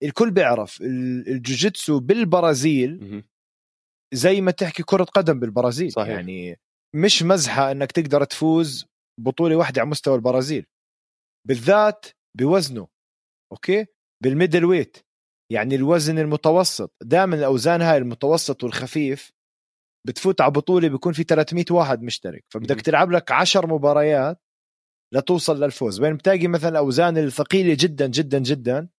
الكل 0.03 0.31
بيعرف 0.31 0.81
الجوجيتسو 0.81 1.99
بالبرازيل 1.99 3.23
زي 4.13 4.41
ما 4.41 4.51
تحكي 4.51 4.83
كرة 4.83 5.03
قدم 5.03 5.39
بالبرازيل 5.39 5.91
صحيح. 5.91 6.09
يعني 6.09 6.59
مش 6.95 7.23
مزحة 7.23 7.71
إنك 7.71 7.91
تقدر 7.91 8.23
تفوز 8.23 8.85
بطوله 9.19 9.55
واحدة 9.55 9.81
على 9.81 9.89
مستوى 9.89 10.15
البرازيل. 10.15 10.65
بالذات 11.47 12.05
بوزنه 12.37 12.87
okay؟ 13.51 13.85
بال 14.23 14.65
middleweight. 14.65 14.97
يعني 15.51 15.75
الوزن 15.75 16.19
المتوسط. 16.19 16.93
دائما 17.03 17.35
الأوزان 17.35 17.81
هاي 17.81 17.97
المتوسط 17.97 18.63
والخفيف 18.63 19.31
بتفوت 20.07 20.41
على 20.41 20.51
بطوله 20.51 20.87
بيكون 20.87 21.13
في 21.13 21.23
300 21.23 21.65
واحد 21.71 22.01
مشترك. 22.01 22.45
فبدك 22.53 22.81
تلعب 22.81 23.11
لك 23.11 23.31
10 23.31 23.67
مباريات 23.67 24.41
لتوصل 25.13 25.63
للفوز. 25.63 25.99
بين 25.99 26.15
بتلاقي 26.15 26.47
مثلا 26.47 26.69
الأوزان 26.69 27.17
الثقيلة 27.17 27.77
جدا 27.79 28.07
جدا 28.07 28.39
جدا 28.39 28.89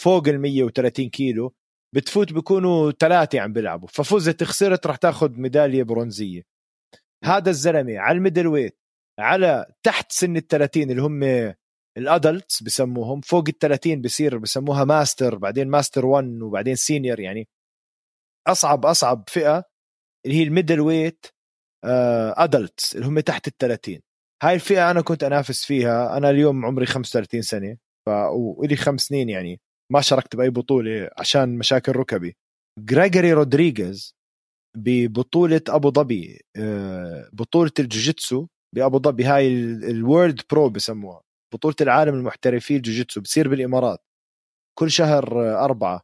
فوق 0.00 0.28
ال 0.28 0.40
130 0.40 1.08
كيلو 1.08 1.54
بتفوت 1.94 2.32
بيكونوا 2.32 2.90
ثلاثة 2.90 3.40
عم 3.40 3.52
بيلعبوا. 3.52 3.88
ففزت 3.88 4.44
خسرت 4.44 4.86
راح 4.86 4.96
تاخذ 4.96 5.30
ميدالية 5.30 5.82
برونزية. 5.82 6.42
هذا 7.24 7.50
الزلمة 7.50 7.98
على 7.98 8.18
ال 8.18 8.46
middleweight. 8.46 8.85
على 9.20 9.66
تحت 9.82 10.12
سن 10.12 10.36
ال 10.36 10.46
30 10.46 10.90
اللي 10.90 11.02
هم 11.02 11.54
ال 11.98 12.07
adults 12.07 12.62
بسموهم 12.62 13.20
فوق 13.20 13.44
ال 13.48 13.58
30 13.58 14.02
بصير 14.02 14.38
بسموها 14.38 14.84
ماستر 14.84 15.38
بعدين 15.38 15.68
ماستر 15.68 16.06
1 16.06 16.42
وبعدين 16.42 16.74
senior 16.74 17.20
يعني 17.20 17.48
أصعب 18.48 18.86
أصعب 18.86 19.24
فئة 19.28 19.64
اللي 20.26 20.36
هي 20.36 20.42
ال 20.42 20.80
middleweight 20.80 21.26
adults 22.36 22.96
اللي 22.96 23.06
هم 23.06 23.20
تحت 23.20 23.48
ال 23.48 23.56
30 23.58 24.00
هاي 24.42 24.54
الفئة 24.54 24.90
أنا 24.90 25.00
كنت 25.00 25.24
أنافس 25.24 25.64
فيها 25.64 26.16
أنا 26.16 26.30
اليوم 26.30 26.66
عمري 26.66 26.86
35 26.86 27.42
سنة 27.42 27.76
ف 28.06 28.10
ولي 28.32 28.76
خمس 28.76 29.00
سنين 29.00 29.28
يعني 29.28 29.60
ما 29.92 30.00
شاركت 30.00 30.36
بأي 30.36 30.50
بطولة 30.50 31.10
عشان 31.18 31.58
مشاكل 31.58 31.92
ركبي. 31.92 32.36
جريجوري 32.78 33.32
رودريغيز 33.32 34.14
ببطولة 34.76 35.60
أبو 35.68 35.90
ظبي 35.90 36.40
آه، 36.56 37.30
بطولة 37.32 37.70
الجوجيتسو 37.78 38.46
بأبو 38.74 38.98
ظبي. 38.98 39.24
هاي 39.24 39.48
ال 39.90 39.98
World 39.98 40.40
Pro 40.50 40.70
بسموها. 40.70 41.22
بطولة 41.54 41.76
العالم 41.80 42.14
المحترفين 42.14 42.76
الجوجيتسو 42.76 43.20
بتصير 43.20 43.48
بالإمارات. 43.48 44.00
كل 44.78 44.90
شهر 44.90 45.54
أربعة. 45.64 46.02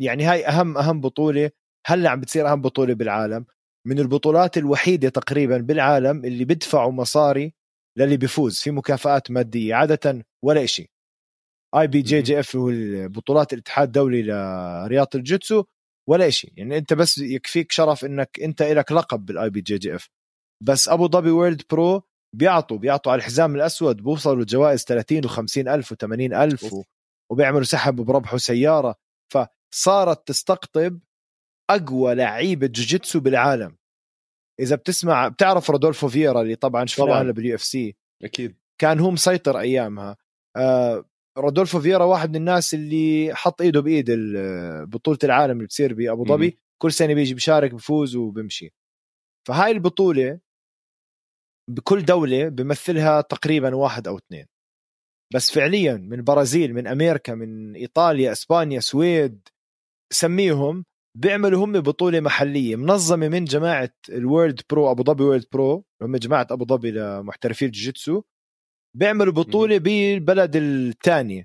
يعني 0.00 0.24
هاي 0.24 0.46
أهم 0.46 0.78
أهم 0.78 1.00
بطولة. 1.00 1.50
هلأ 1.86 2.10
عم 2.10 2.20
بتصير 2.20 2.52
أهم 2.52 2.62
بطولة 2.62 2.94
بالعالم. 2.94 3.46
من 3.86 3.98
البطولات 3.98 4.58
الوحيدة 4.58 5.08
تقريبا 5.08 5.58
بالعالم 5.58 6.24
اللي 6.24 6.44
بدفعوا 6.44 6.92
مصاري 6.92 7.54
للي 7.98 8.16
بيفوز. 8.16 8.60
في 8.60 8.70
مكافآت 8.70 9.30
مادية. 9.30 9.74
عادة 9.74 10.26
ولا 10.44 10.66
شيء 10.66 10.90
اي 11.76 11.86
بي 11.86 12.02
جي 12.02 12.22
جي 12.22 12.40
اف 12.40 12.56
هو 12.56 12.70
البطولات 12.70 13.52
الاتحاد 13.52 13.86
الدولي 13.88 14.22
لرياضة 14.22 15.10
الجيتسو 15.14 15.64
ولا 16.08 16.30
شيء 16.30 16.52
يعني 16.56 16.78
أنت 16.78 16.92
بس 16.94 17.18
يكفيك 17.18 17.72
شرف 17.72 18.04
إنك 18.04 18.40
أنت 18.42 18.62
لك 18.62 18.92
لقب 18.92 19.26
بال 19.26 19.50
IBJJF 19.50 20.08
بس 20.62 20.88
أبو 20.88 21.08
ظبي 21.08 21.30
World 21.30 21.62
Pro 21.70 22.02
بيعطوا 22.36 22.78
بيعطوا 22.78 23.12
على 23.12 23.18
الحزام 23.18 23.56
الأسود 23.56 24.02
بوصلوا 24.02 24.44
جوائز 24.44 24.84
30 24.84 25.28
و50 25.28 25.68
ألف 25.68 25.94
و80 25.94 26.32
ألف 26.32 26.72
و... 26.72 26.82
وبيعملوا 27.30 27.64
سحب 27.64 27.96
بربحوا 27.96 28.38
سيارة. 28.38 28.94
فصارت 29.32 30.28
تستقطب 30.28 31.00
أقوى 31.70 32.14
لعيبة 32.14 32.66
جوجيتسو 32.66 33.20
بالعالم. 33.20 33.76
إذا 34.60 34.76
بتسمع 34.76 35.28
بتعرف 35.28 35.70
رودولفو 35.70 36.08
فيرا 36.08 36.42
اللي 36.42 36.54
طبعا 36.54 36.86
شفناه 36.86 37.22
بال 37.22 37.54
UFC. 37.54 37.96
أكيد. 38.22 38.56
كان 38.80 39.00
هو 39.00 39.10
مسيطر 39.10 39.60
أيامها. 39.60 40.16
آه 40.56 41.04
رودولفو 41.38 41.80
فيرا 41.80 42.04
واحد 42.04 42.30
من 42.30 42.36
الناس 42.36 42.74
اللي 42.74 43.30
حط 43.34 43.60
إيده 43.60 43.80
بإيد 43.80 44.06
بطولة 44.90 45.18
العالم 45.24 45.52
اللي 45.52 45.64
بتصير 45.64 45.94
بابو 45.94 46.24
ظبي. 46.24 46.58
كل 46.82 46.92
سنة 46.92 47.14
بيجي 47.14 47.34
بيشارك 47.34 47.74
بفوز 47.74 48.16
وبمشي. 48.16 48.74
فهاي 49.48 49.70
البطولة 49.70 50.40
بكل 51.68 52.04
دولة 52.04 52.48
بمثلها 52.48 53.20
تقريبا 53.20 53.74
واحد 53.76 54.08
أو 54.08 54.18
اثنين. 54.18 54.46
بس 55.34 55.50
فعليا 55.50 55.94
من 55.96 56.24
برازيل 56.24 56.74
من 56.74 56.86
أمريكا 56.86 57.34
من 57.34 57.74
إيطاليا 57.76 58.32
إسبانيا 58.32 58.80
سويد 58.80 59.48
سميهم 60.12 60.84
بيعملوا 61.16 61.64
هم 61.64 61.80
بطولة 61.80 62.20
محلية 62.20 62.76
منظمة 62.76 63.28
من 63.28 63.44
جماعة 63.44 63.90
ال 64.08 64.17
World 64.17 64.60
Pro 64.70 64.90
أبو 64.90 65.02
ظبي 65.02 65.24
World 65.24 65.44
Pro 65.52 65.84
هم 66.02 66.16
جماعة 66.16 66.46
أبو 66.50 66.64
ظبي 66.64 66.90
لمحترفي 66.90 67.64
الجوجيتسو 67.64 68.22
بيعملوا 68.96 69.32
بطولة 69.32 69.78
بالبلد 69.78 70.56
الثانية. 70.56 71.44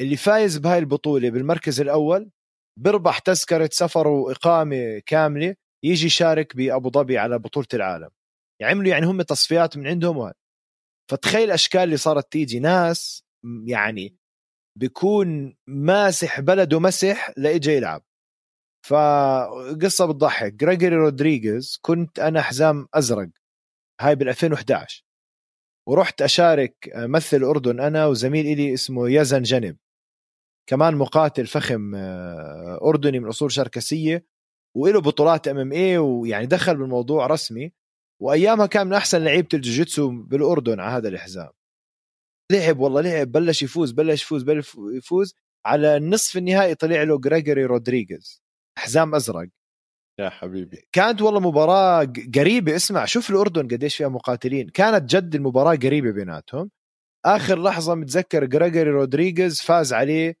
اللي 0.00 0.16
فايز 0.16 0.58
بهاي 0.58 0.78
البطولة 0.78 1.30
بالمركز 1.30 1.80
الأول 1.80 2.30
بيربح 2.78 3.18
تذكرة 3.18 3.70
سفر 3.72 4.08
وإقامة 4.08 5.02
كاملة 5.06 5.54
يجي 5.84 6.06
يشارك 6.06 6.56
بأبو 6.56 6.90
ظبي 6.90 7.18
على 7.18 7.38
بطولة 7.38 7.66
العالم. 7.74 8.10
يعملوا 8.60 8.90
يعني 8.90 9.06
هم 9.06 9.22
تصفيات 9.22 9.76
من 9.76 9.86
عندهم 9.86 10.16
وهذا 10.16 10.34
فتخيل 11.10 11.44
الاشكال 11.44 11.80
اللي 11.80 11.96
صارت 11.96 12.32
تيجي. 12.32 12.58
ناس 12.60 13.24
يعني 13.66 14.16
بيكون 14.78 15.56
ماسح 15.66 16.40
بلده 16.40 16.80
مسح 16.80 17.30
لاجي 17.36 17.70
يلعب. 17.72 18.02
فقصه 18.86 20.06
بتضحك. 20.06 20.52
جريجوري 20.54 20.96
رودريغيز 20.96 21.78
كنت 21.82 22.18
أنا 22.18 22.42
حزام 22.42 22.88
أزرق. 22.94 23.28
هاي 24.00 24.14
بال 24.16 24.28
2011 24.28 25.04
ورحت 25.88 26.22
أشارك 26.22 26.90
أمثل 26.96 27.36
الاردن 27.36 27.80
أنا 27.80 28.06
وزميل 28.06 28.46
إلي 28.46 28.74
اسمه 28.74 29.10
يزن 29.10 29.42
جنب. 29.42 29.76
كمان 30.68 30.96
مقاتل 30.96 31.46
فخم 31.46 31.94
آه، 31.94 32.80
أردني 32.82 33.20
من 33.20 33.28
أصول 33.28 33.52
شركسية 33.52 34.26
وله 34.76 35.00
بطولات 35.00 35.48
MMA 35.48 35.98
ويعني 35.98 36.46
دخل 36.46 36.76
بالموضوع 36.76 37.26
رسمي. 37.26 37.72
وأيامها 38.22 38.66
كان 38.66 38.86
من 38.86 38.92
أحسن 38.92 39.24
لعيبة 39.24 39.48
الجوجيتسو 39.54 40.10
بالأردن 40.10 40.80
على 40.80 40.96
هذا 40.96 41.08
الحزام. 41.08 41.50
لعب 42.52 42.78
والله 42.78 43.00
لعب 43.00 43.32
بلش 43.32 43.62
يفوز 43.62 43.92
بلش 43.92 44.22
يفوز 44.22 44.42
بلش 44.42 44.76
يفوز. 44.92 45.34
على 45.66 45.96
النصف 45.96 46.36
النهائي 46.36 46.74
طلع 46.74 47.02
له 47.02 47.18
جريجوري 47.18 47.64
رودريغيز 47.64 48.42
حزام 48.78 49.14
أزرق. 49.14 49.48
يا 50.20 50.28
حبيبي. 50.28 50.88
كانت 50.92 51.22
والله 51.22 51.40
مباراة 51.40 52.12
قريبة 52.34 52.76
اسمع 52.76 53.04
شوف 53.04 53.30
الأردن 53.30 53.68
قديش 53.68 53.96
فيها 53.96 54.08
مقاتلين. 54.08 54.68
كانت 54.68 55.14
جد 55.14 55.34
المباراة 55.34 55.76
قريبة 55.76 56.10
بيناتهم. 56.10 56.70
آخر 57.26 57.62
لحظة 57.62 57.94
متذكر 57.94 58.44
جريجوري 58.44 58.90
رودريغيز 58.90 59.60
فاز 59.60 59.92
عليه 59.92 60.36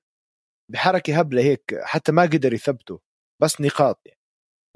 بحركة 0.72 1.18
هبلة 1.18 1.42
هيك 1.42 1.74
حتى 1.82 2.12
ما 2.12 2.22
قدر 2.22 2.52
يثبته 2.52 3.00
بس 3.42 3.60
نقاط 3.60 4.00
يعني. 4.06 4.20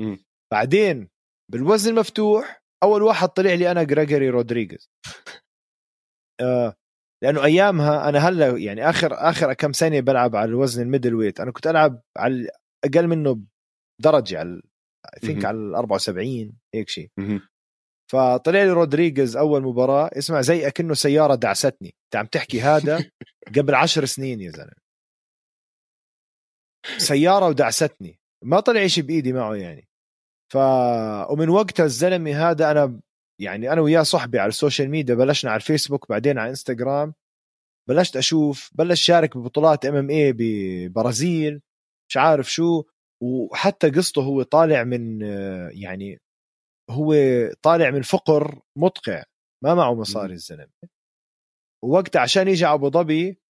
م. 0.00 0.16
بعدين 0.52 1.08
بالوزن 1.50 1.90
المفتوح 1.90 2.62
أول 2.82 3.02
واحد 3.02 3.28
طلع 3.28 3.54
لي 3.54 3.70
أنا 3.70 3.82
جريجوري 3.82 4.30
رودريغيز. 4.30 4.90
آه 6.40 6.74
لأنه 7.22 7.44
أيامها 7.44 8.08
أنا 8.08 8.18
هلأ 8.18 8.58
يعني 8.58 8.90
آخر 8.90 9.14
آخر 9.14 9.52
كم 9.52 9.72
سنة 9.72 10.00
بلعب 10.00 10.36
على 10.36 10.48
الوزن 10.48 10.82
ال 10.82 11.14
middleweight 11.14 11.40
أنا 11.40 11.50
كنت 11.52 11.66
ألعب 11.66 12.02
على 12.18 12.48
أقل 12.84 13.06
منه 13.06 13.40
درجه 14.00 14.38
على 14.38 14.62
think 15.20 15.44
على 15.44 15.56
ال 15.56 15.74
74 15.74 16.52
هيك 16.74 16.88
شيء 16.88 17.10
فطلع 18.12 18.62
لي 18.62 18.70
رودريغيز 18.70 19.36
أول 19.36 19.62
مباراة 19.62 20.10
اسمع 20.18 20.40
زي 20.40 20.66
أكنه 20.66 20.94
سيارة 20.94 21.34
دعستني. 21.34 21.94
أنت 22.04 22.16
عم 22.16 22.26
تحكي 22.26 22.60
هذا 22.60 23.10
قبل 23.56 23.74
عشر 23.74 24.04
سنين 24.04 24.40
يا 24.40 24.50
زلمة. 24.50 24.82
سيارة 26.98 27.48
ودعستني. 27.48 28.18
ما 28.44 28.60
طلع 28.60 28.86
شيء 28.86 29.04
بإيدي 29.04 29.32
معه 29.32 29.54
يعني. 29.54 29.88
ف 30.52 30.56
ومن 31.30 31.48
وقتها 31.48 31.84
الزلمة 31.84 32.50
هذا 32.50 32.70
أنا 32.70 33.00
يعني 33.40 33.72
أنا 33.72 33.80
وياه 33.80 34.02
صحبي 34.02 34.38
على 34.38 34.48
ال 34.48 34.54
social 34.54 34.90
media 34.90 35.14
بلشنا 35.14 35.50
على 35.50 35.60
الفيسبوك 35.60 36.08
بعدين 36.08 36.38
على 36.38 36.50
إنستغرام 36.50 37.14
بلشت 37.88 38.16
أشوف 38.16 38.70
بلش 38.74 39.02
شارك 39.02 39.36
ببطولات 39.36 39.86
MMA 39.87 40.32
ببرازيل 40.36 41.62
مش 42.08 42.16
عارف 42.16 42.52
شو 42.52 42.84
وحتى 43.22 43.90
قصته 43.90 44.22
هو 44.22 44.42
طالع 44.42 44.84
من 44.84 45.20
يعني 45.72 46.20
هو 46.90 47.14
طالع 47.62 47.90
من 47.90 48.02
فقر 48.02 48.60
مدقع 48.78 49.22
ما 49.64 49.74
معه 49.74 49.94
مصاري 49.94 50.32
الزلمة. 50.32 50.72
ووقتها 51.84 52.20
عشان 52.20 52.48
يجي 52.48 52.66
أبو 52.66 52.90
ظبي 52.90 53.41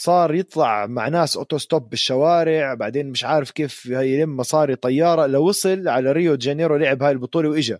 صار 0.00 0.34
يطلع 0.34 0.86
مع 0.86 1.08
ناس 1.08 1.36
auto 1.36 1.58
stop 1.58 1.90
بالشوارع 1.90 2.74
بعدين 2.74 3.10
مش 3.10 3.24
عارف 3.24 3.50
كيف 3.50 3.86
يلم 3.86 4.36
مصاري 4.36 4.76
طيارة 4.76 5.26
لوصل 5.26 5.88
على 5.88 6.12
ريو 6.12 6.34
جانيرو 6.34 6.76
لعب 6.76 7.02
هاي 7.02 7.12
البطولة 7.12 7.48
وإجا. 7.48 7.78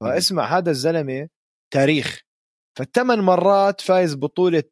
فاسمع 0.00 0.58
هذا 0.58 0.70
الزلمة 0.70 1.28
تاريخ. 1.72 2.20
فالثمان 2.78 3.18
مرات 3.18 3.80
فايز 3.80 4.14
بطولة 4.14 4.62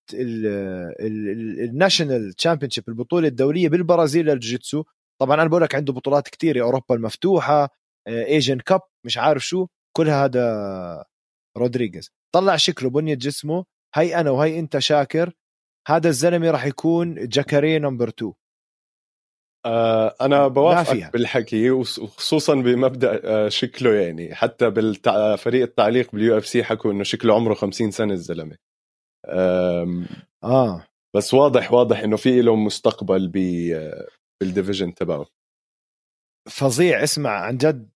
ال 1.65 1.72
national 1.72 2.33
championship 2.33 2.85
البطولة 2.89 3.29
الدولية 3.29 3.69
بالبرازيل 3.69 4.27
للجوجيتسو 4.27 4.85
طبعا 5.21 5.35
أنا 5.35 5.49
بقول 5.49 5.63
لك 5.63 5.75
عنده 5.75 5.93
بطولات 5.93 6.29
كثيرة 6.29 6.63
أوروبا 6.63 6.95
المفتوحة 6.95 7.69
Asian 8.09 8.59
Cup 8.59 8.81
مش 9.07 9.19
عارف 9.19 9.47
شو 9.47 9.67
كلها 9.97 10.25
هذا 10.25 11.05
رودريغيز. 11.57 12.11
طلع 12.35 12.57
شكله 12.57 12.91
بنية 12.91 13.15
جسمه 13.15 13.65
هي 13.95 14.21
أنا 14.21 14.31
وهي 14.31 14.59
أنت 14.59 14.79
شاكر. 14.79 15.33
هذا 15.91 16.09
الزلمة 16.09 16.51
راح 16.51 16.67
يكون 16.67 17.29
جاكاري 17.29 17.79
نمبر 17.79 18.09
2 18.09 18.33
آه 19.67 20.15
أنا 20.21 20.49
بوافقك 20.49 21.13
بالحكي 21.13 21.71
وخصوصا 21.71 22.55
بمبدأ 22.55 23.21
آه 23.25 23.49
شكله 23.49 23.95
يعني. 23.95 24.35
حتى 24.35 24.71
بالفريق 24.71 25.63
التعليق 25.63 26.13
بال 26.13 26.39
UFC 26.39 26.65
حكوا 26.65 26.93
إنه 26.93 27.05
شكله 27.05 27.35
عمره 27.35 27.55
50 27.55 27.91
سنة 27.91 28.13
الزلمة. 28.13 28.57
آه. 30.45 30.87
بس 31.17 31.35
واضح 31.35 31.73
واضح 31.73 31.99
إنه 31.99 32.17
في 32.17 32.43
له 32.43 32.57
مستقبل 32.57 33.29
بال 34.41 34.52
division 34.52 34.95
تبعه. 34.95 35.27
فظيع. 36.49 37.03
اسمع 37.03 37.31
عن 37.31 37.57
جد 37.57 37.91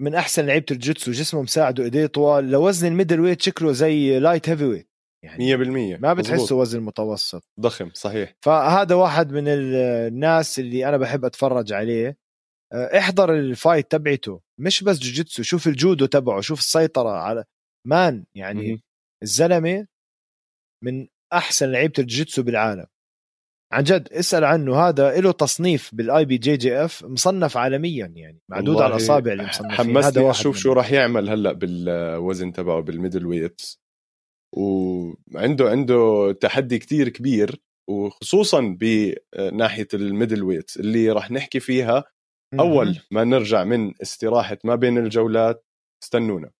من 0.00 0.14
أحسن 0.14 0.46
لعيبة 0.46 0.66
الجوجيتسو 0.70 1.10
جسمه 1.10 1.42
مساعده 1.42 1.84
ايديه 1.84 2.06
طوال. 2.06 2.50
لوزن 2.50 2.88
ال 2.88 3.20
middleweight 3.20 3.42
شكله 3.42 3.72
زي 3.72 4.18
light 4.18 4.48
heavyweight 4.48 4.91
يعني 5.24 5.56
100% 5.96 6.00
ما 6.00 6.14
بتحسه 6.14 6.56
وزن 6.56 6.80
متوسط 6.80 7.44
ضخم 7.60 7.90
صحيح. 7.94 8.34
فهذا 8.44 8.94
واحد 8.94 9.32
من 9.32 9.44
الناس 9.48 10.58
اللي 10.58 10.88
أنا 10.88 10.96
بحب 10.96 11.24
أتفرج 11.24 11.72
عليه. 11.72 12.16
آه، 12.72 12.98
احضر 12.98 13.34
ال 13.34 13.43
fight 13.43 13.90
تبعته. 13.90 14.40
مش 14.60 14.84
بس 14.84 14.98
جوجيتسو 14.98 15.42
شوف 15.42 15.66
الجودو 15.66 16.06
تبعه 16.06 16.40
شوف 16.40 16.58
السيطرة 16.58 17.10
على 17.10 17.44
man 17.86 18.24
يعني 18.34 18.72
م- 18.72 18.80
الزلمة 19.22 19.86
من 20.84 21.06
أحسن 21.32 21.72
لعيبة 21.72 21.94
الجوجيتسو 21.98 22.42
بالعالم. 22.42 22.86
عن 23.72 23.82
جد 23.82 24.08
اسأل 24.12 24.44
عنه. 24.44 24.76
هذا 24.88 25.20
له 25.20 25.32
تصنيف 25.32 25.94
بال 25.94 26.24
IBJJF 26.24 27.04
مصنف 27.04 27.56
عالميا 27.56 28.06
يعني 28.16 28.40
معدود 28.50 28.76
على 28.82 28.90
الأصابع 28.94 29.32
اللي 29.32 29.44
مصنفين. 29.46 29.70
حمسني 29.76 30.30
أشوف 30.30 30.56
شو 30.56 30.72
راح 30.72 30.92
يعمل 30.92 31.28
هلأ 31.28 31.52
بالوزن 31.52 32.52
تبعه 32.52 32.80
بال 32.80 33.26
middleweights. 33.26 33.81
وعنده 34.52 35.70
عنده 35.70 36.32
تحدي 36.40 36.78
كتير 36.78 37.08
كبير 37.08 37.62
وخصوصا 37.90 38.76
بناحيه 38.80 39.88
ال 39.94 40.42
middleweights 40.42 40.76
اللي 40.76 41.08
راح 41.12 41.30
نحكي 41.30 41.60
فيها. 41.60 42.04
أول 42.60 42.98
ما 43.10 43.24
نرجع 43.24 43.64
من 43.64 43.92
استراحة 44.02 44.58
ما 44.64 44.74
بين 44.74 44.98
الجولات 44.98 45.66
استنونا. 46.04 46.50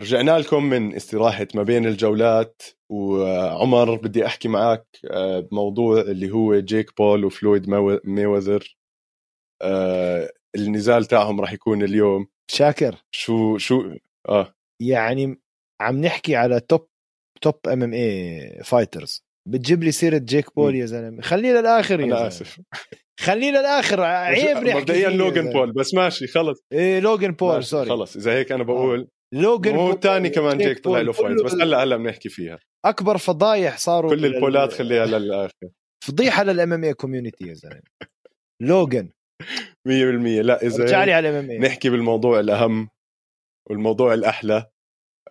رجعنا 0.00 0.38
لكم 0.38 0.64
من 0.64 0.94
استراحة 0.94 1.46
ما 1.54 1.62
بين 1.62 1.86
الجولات 1.86 2.62
وعمر 2.90 3.94
بدي 3.94 4.26
أحكي 4.26 4.48
معك 4.48 4.86
آه، 5.10 5.40
بموضوع 5.40 6.00
اللي 6.00 6.30
هو 6.30 6.58
جيك 6.60 6.96
بول 6.96 7.24
وفلويد 7.24 7.68
مايويذر 8.04 8.76
آه، 9.62 10.30
النزال 10.56 11.04
تاعهم 11.04 11.40
راح 11.40 11.52
يكون 11.52 11.82
اليوم. 11.82 12.26
شاكر. 12.50 12.96
شو 13.10 13.58
شو؟ 13.58 13.94
آه. 14.28 14.54
يعني 14.82 15.40
عم 15.80 16.00
نحكي 16.00 16.36
على 16.36 16.60
top 16.60 16.88
top 17.42 17.54
MMA 17.68 17.92
fighters 17.92 19.24
بتجيب 19.48 19.84
لي 19.84 19.92
سيرة 19.92 20.18
جيك 20.18 20.54
بول 20.56 20.74
يا 20.74 20.86
زلمة. 20.86 21.22
خليه 21.22 21.52
للآخر 21.52 22.00
يا 22.00 22.04
أنا 22.04 22.26
آسف. 22.26 22.60
خليه 23.20 23.50
للآخر. 23.50 24.00
عيب 24.04 24.56
نحكي 24.56 24.74
مبدئيا 24.78 25.08
لوجن 25.08 25.52
بول 25.52 25.72
بس 25.72 25.94
ماشي 25.94 26.26
خلص. 26.26 26.64
إيه 26.72 27.00
لوجن 27.00 27.30
بول 27.30 27.64
sorry 27.64 27.88
خلص. 27.88 28.16
إذا 28.16 28.32
هيك 28.32 28.52
أنا 28.52 28.64
بقول 28.64 29.08
لوجن 29.32 29.90
الثاني 29.90 30.30
كمان 30.30 30.58
جيك 30.58 30.84
طلع 30.84 31.00
له 31.00 31.12
fight 31.12 31.42
بس 31.42 31.54
هلا 31.54 31.82
هلا 31.82 31.96
بنحكي 31.96 32.28
فيها. 32.28 32.58
أكبر 32.84 33.18
فضايح 33.18 33.78
صاروا 33.78 34.10
كل 34.10 34.26
البولات 34.26 34.72
خليها 34.72 35.06
للاخر 35.06 35.68
فضيحة 36.04 36.42
لل 36.42 36.72
MMA 36.72 36.84
community 36.84 37.48
يا 37.48 37.54
زلمة. 37.54 37.82
لوجن 38.62 39.10
100% 39.88 39.90
لا 40.42 40.62
إذا 40.62 40.84
رجع 40.84 41.04
لي 41.04 41.12
على 41.12 41.30
ال 41.30 41.50
MM 41.50 41.64
نحكي 41.64 41.90
بالموضوع 41.90 42.40
الأهم 42.40 42.88
والموضوع 43.70 44.14
الأحلى 44.14 44.66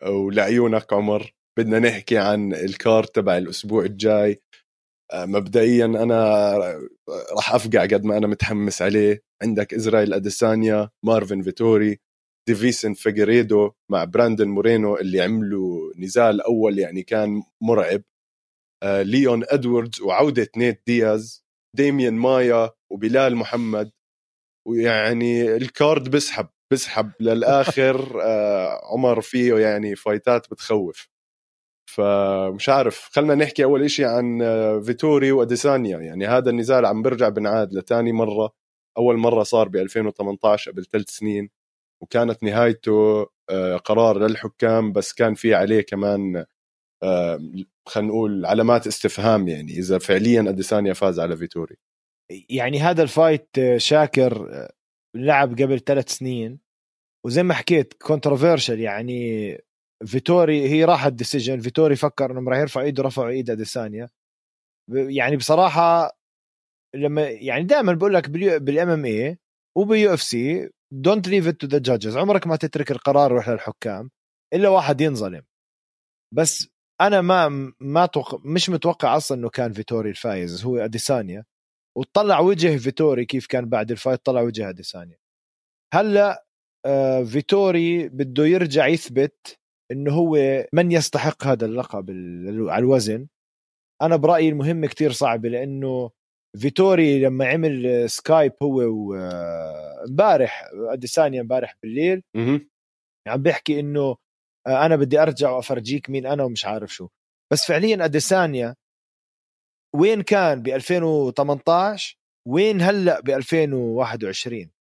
ولعيونك 0.08 0.94
عمر. 0.94 1.32
بدنا 1.60 1.80
نحكي 1.80 2.18
عن 2.18 2.54
ال 2.54 2.64
card 2.64 3.04
تبع 3.04 3.38
الأسبوع 3.38 3.86
الجاي. 3.86 4.42
آه، 5.14 5.26
مبدئيا 5.26 5.86
أنا 5.86 6.54
راح 7.38 7.54
أفقع 7.54 7.82
قد 7.82 8.04
ما 8.04 8.18
أنا 8.18 8.28
متحمس 8.28 8.82
عليه. 8.82 9.22
عندك 9.44 9.74
إسرائيل 9.74 10.14
أديسانيا 10.14 10.90
مارفن 11.06 11.42
فيتوري 11.42 12.00
ديفيسن 12.48 12.94
فيجريدو 12.94 13.72
مع 13.92 14.04
براندن 14.04 14.48
مورينو 14.48 14.98
اللي 14.98 15.22
عملوا 15.22 15.94
نزال 15.98 16.42
أول 16.42 16.80
يعني 16.80 17.04
كان 17.04 17.44
مرعب. 17.62 18.02
آه 18.84 19.02
ليون 19.02 19.44
ادواردز 19.48 20.02
وعودة 20.02 20.48
نيت 20.58 20.84
دياز 20.88 21.46
ديميان 21.78 22.14
مايا 22.14 22.72
وبلال 22.92 23.36
محمد. 23.36 23.92
ويعني 24.68 25.56
الكارد 25.56 26.12
بسحب 26.12 26.48
بسحب 26.74 27.12
للآخر. 27.20 28.22
آه 28.24 28.82
عمر 28.94 29.22
فيه 29.22 29.56
يعني 29.56 29.96
fightات 29.96 30.52
بتخوف. 30.52 31.10
فمش 31.92 32.70
عارف 32.70 33.10
خلينا 33.14 33.36
نحكي 33.36 33.64
أول 33.64 33.90
شيء 33.92 34.06
عن 34.06 34.42
آه، 34.42 34.80
فيتوري 34.80 35.32
وأديسانيا. 35.32 35.98
يعني 36.00 36.28
هذا 36.28 36.50
النزال 36.50 36.86
عم 36.86 37.02
برجع 37.02 37.30
بنعاد 37.30 37.74
لثاني 37.74 38.12
مرة. 38.12 38.52
أول 38.98 39.18
مرة 39.18 39.44
صار 39.44 39.68
ب 39.70 39.76
2018 39.76 40.72
قبل 40.72 40.86
ثلاث 40.86 41.10
سنين. 41.10 41.50
وكانت 42.04 42.44
نهايته 42.44 43.28
آه، 43.50 43.78
قرار 43.78 44.20
للحكام 44.20 44.92
بس 44.92 45.14
كان 45.14 45.34
في 45.34 45.56
عليه 45.56 45.82
كمان 45.82 46.46
آه، 47.04 47.40
خلينا 47.88 48.10
نقول 48.10 48.46
علامات 48.46 48.88
استفهام 48.88 49.48
يعني 49.48 49.72
إذا 49.72 49.98
فعليا 49.98 50.50
أديسانيا 50.50 50.94
فاز 50.94 51.20
على 51.20 51.38
فيتوري. 51.38 51.76
يعني 52.50 52.80
هذا 52.80 53.04
ال 53.04 53.11
fight 53.11 53.50
آه، 53.60 53.78
شاكر 53.78 54.50
لعب 55.16 55.62
قبل 55.62 55.80
ثلاث 55.80 56.10
سنين. 56.10 56.60
وزي 57.26 57.44
ما 57.44 57.54
حكيت 57.54 57.94
controversial 57.94 58.80
يعني 58.80 59.58
فيتوري 60.06 60.70
هي 60.70 60.86
راحت 60.86 61.14
decision 61.14 61.60
فيتوري 61.60 61.96
فكر 61.96 62.32
إنه 62.32 62.52
راح 62.52 62.60
يرفع 62.60 62.82
إيده 62.82 63.04
رفعوا 63.04 63.30
إيد 63.30 63.50
أديسانيا. 63.50 64.10
يعني 64.92 65.38
بصراحة 65.38 66.18
لما 66.96 67.30
يعني 67.30 67.64
دائما 67.64 67.94
بقول 67.94 68.14
لك 68.14 68.30
بال 68.30 68.90
MMA 68.90 69.38
وب 69.78 70.14
UFC 70.14 70.70
don't 70.96 71.28
leave 71.28 71.48
it 71.48 71.62
to 71.62 71.68
the 71.68 71.78
judges 71.78 72.18
عمرك 72.18 72.48
ما 72.48 72.56
تترك 72.56 72.92
القرار 72.92 73.32
يروح 73.32 73.50
للحكام. 73.50 74.12
إلا 74.54 74.70
واحد 74.70 75.02
ينظلم. 75.02 75.42
بس 76.34 76.68
أنا 77.02 77.22
ما 77.22 77.74
ما 77.80 78.06
توق... 78.06 78.46
مش 78.46 78.70
متوقع 78.70 79.18
أصلا 79.18 79.38
إنه 79.38 79.50
كان 79.50 79.74
فيتوري 79.74 80.10
الفايز. 80.10 80.66
هو 80.66 80.78
أديسانيا. 80.78 81.46
وطلع 81.98 82.40
وجه 82.40 82.78
فيتوري 82.78 83.26
كيف 83.26 83.48
كان 83.48 83.70
بعد 83.70 83.92
ال 83.92 83.97
fight 83.97 84.26
طلع 84.26 84.42
وجه 84.42 84.70
أديسانيا. 84.70 85.18
هلأ 85.94 86.46
آه 86.86 87.24
فيتوري 87.24 88.10
بده 88.10 88.46
يرجع 88.46 88.88
يثبت 88.88 89.60
إنه 89.92 90.14
هو 90.14 90.38
من 90.74 90.92
يستحق 90.92 91.48
هذا 91.48 91.66
اللقب 91.66 92.10
على 92.70 92.80
الوزن. 92.80 93.28
أنا 94.02 94.16
برأيي 94.16 94.50
المهمه 94.50 94.88
كتير 94.88 95.12
صعبة 95.12 95.50
لأنه 95.50 96.12
فيتوري 96.60 97.22
لما 97.22 97.48
عمل 97.48 98.10
سكايب 98.10 98.54
هو 98.64 98.82
وامبارح 99.10 100.70
اديسانيا 100.74 101.42
امبارح 101.42 101.76
بالليل. 101.84 102.24
عم 103.28 103.42
بيحكي 103.44 103.80
إنه 103.80 104.16
آه، 104.68 104.86
أنا 104.86 104.96
بدي 104.96 105.22
أرجع 105.22 105.52
وأفرجيك 105.52 106.10
مين 106.10 106.26
أنا 106.26 106.44
ومش 106.44 106.66
عارف 106.66 106.94
شو. 106.94 107.08
بس 107.54 107.66
فعليا 107.68 108.06
اديسانيا 108.06 108.76
وين 109.96 110.22
كان؟ 110.22 110.62
ب 110.62 110.68
2018 110.68 112.18
وين 112.48 112.82
هلأ 112.82 113.20
ب 113.20 113.30
2021 113.30 114.72